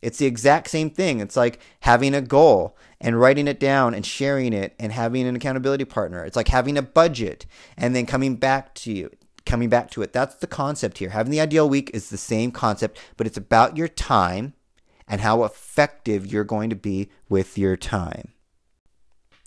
It's 0.07 0.19
the 0.19 0.27
exact 0.27 0.71
same 0.71 0.89
thing. 0.89 1.19
It's 1.19 1.37
like 1.37 1.59
having 1.81 2.15
a 2.15 2.21
goal 2.21 2.79
and 3.01 3.19
writing 3.19 3.49
it 3.49 3.59
down 3.59 3.93
and 3.93 4.07
sharing 4.07 4.53
it 4.53 4.73
and 4.79 4.93
having 4.93 5.27
an 5.27 5.35
accountability 5.35 5.85
partner. 5.85 6.25
It's 6.25 6.37
like 6.37 6.47
having 6.47 6.79
a 6.79 6.83
budget 6.83 7.45
and 7.77 7.97
then 7.97 8.07
coming 8.07 8.37
back 8.37 8.73
to 8.77 8.93
you, 8.93 9.11
coming 9.47 9.69
back 9.69 9.91
to 9.91 10.03
it. 10.03 10.13
That's 10.13 10.37
the 10.37 10.47
concept 10.47 10.99
here. 10.99 11.11
Having 11.11 11.33
the 11.33 11.41
ideal 11.41 11.69
week 11.69 11.91
is 11.93 12.09
the 12.09 12.17
same 12.17 12.53
concept, 12.53 13.01
but 13.17 13.27
it's 13.27 13.37
about 13.37 13.77
your 13.77 13.89
time 13.89 14.55
and 15.09 15.23
how 15.23 15.43
effective 15.43 16.25
you're 16.25 16.45
going 16.45 16.71
to 16.71 16.77
be 16.77 17.11
with 17.29 17.59
your 17.59 17.77
time. 17.77 18.29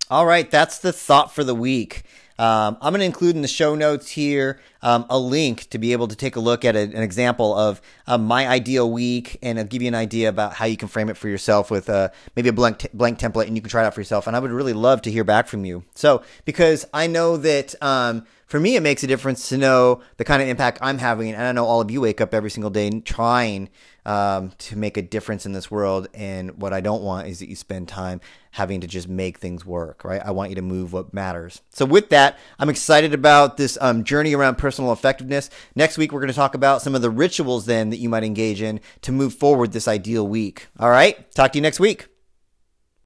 All 0.10 0.26
right, 0.26 0.52
that's 0.52 0.78
the 0.78 0.92
thought 0.92 1.34
for 1.34 1.46
the 1.46 1.56
week. 1.56 2.04
Um, 2.40 2.78
I'm 2.82 2.94
going 2.94 3.02
to 3.02 3.06
include 3.06 3.36
in 3.36 3.42
the 3.42 3.50
show 3.50 3.76
notes 3.76 4.10
here 4.10 4.62
um, 4.82 5.06
a 5.10 5.20
link 5.20 5.70
to 5.72 5.78
be 5.78 5.92
able 5.92 6.08
to 6.08 6.16
take 6.16 6.38
a 6.38 6.40
look 6.40 6.64
at 6.64 6.74
a, 6.74 6.80
an 6.80 7.04
example 7.04 7.54
of 7.54 7.82
um, 8.08 8.24
my 8.24 8.48
ideal 8.48 8.90
week, 8.90 9.38
and 9.42 9.60
I'll 9.60 9.66
give 9.66 9.82
you 9.82 9.90
an 9.90 9.96
idea 9.96 10.30
about 10.30 10.54
how 10.54 10.64
you 10.64 10.78
can 10.78 10.88
frame 10.88 11.10
it 11.10 11.18
for 11.18 11.28
yourself 11.28 11.70
with 11.70 11.90
uh, 11.90 12.10
maybe 12.38 12.48
a 12.48 12.54
blank 12.54 12.80
t- 12.80 12.88
blank 12.94 13.20
template, 13.20 13.48
and 13.48 13.58
you 13.58 13.62
can 13.62 13.70
try 13.70 13.84
it 13.84 13.88
out 13.88 13.94
for 13.94 14.00
yourself. 14.00 14.26
And 14.26 14.38
I 14.38 14.40
would 14.40 14.52
really 14.52 14.72
love 14.72 15.02
to 15.02 15.12
hear 15.12 15.26
back 15.26 15.48
from 15.48 15.66
you. 15.66 15.84
So 15.96 16.24
because 16.46 16.86
I 16.94 17.08
know 17.08 17.36
that 17.36 17.76
um, 17.84 18.26
for 18.50 18.60
me, 18.60 18.76
it 18.76 18.82
makes 18.82 19.04
a 19.04 19.08
difference 19.08 19.48
to 19.50 19.58
know 19.58 20.02
the 20.18 20.26
kind 20.26 20.42
of 20.42 20.48
impact 20.48 20.80
I'm 20.82 20.98
having. 20.98 21.32
And 21.32 21.44
I 21.44 21.52
know 21.52 21.66
all 21.66 21.82
of 21.82 21.92
you 21.92 22.02
wake 22.02 22.20
up 22.20 22.34
every 22.34 22.50
single 22.50 22.72
day 22.72 22.90
trying 23.02 23.70
um, 24.08 24.54
to 24.58 24.76
make 24.76 24.98
a 24.98 25.04
difference 25.04 25.46
in 25.46 25.52
this 25.52 25.70
world. 25.70 26.08
And 26.16 26.60
what 26.60 26.74
I 26.74 26.82
don't 26.82 27.04
want 27.04 27.28
is 27.28 27.40
that 27.40 27.50
you 27.50 27.56
spend 27.56 27.88
time 27.88 28.22
having 28.50 28.82
to 28.82 28.88
just 28.88 29.08
make 29.08 29.38
things 29.38 29.68
work, 29.68 30.04
right? 30.04 30.20
I 30.26 30.32
want 30.32 30.50
you 30.50 30.56
to 30.56 30.64
move 30.64 30.94
what 30.94 31.14
matters. 31.14 31.62
So, 31.70 31.86
with 31.86 32.10
that, 32.10 32.40
I'm 32.58 32.70
excited 32.70 33.14
about 33.14 33.58
this 33.58 33.78
um, 33.82 34.04
journey 34.04 34.34
around 34.34 34.58
personal 34.58 34.92
effectiveness. 34.92 35.52
Next 35.76 36.00
week, 36.00 36.12
we're 36.12 36.22
going 36.22 36.30
to 36.30 36.34
talk 36.34 36.56
about 36.56 36.82
some 36.82 36.96
of 36.96 37.04
the 37.04 37.12
rituals 37.12 37.68
then 37.68 37.92
that 37.92 37.98
you 37.98 38.10
might 38.10 38.24
engage 38.24 38.64
in 38.64 38.80
to 39.02 39.12
move 39.12 39.36
forward 39.36 39.74
this 39.74 39.88
ideal 39.88 40.28
week. 40.28 40.70
All 40.80 40.90
right. 40.90 41.32
Talk 41.36 41.52
to 41.52 41.60
you 41.60 41.62
next 41.62 41.80
week. 41.80 42.08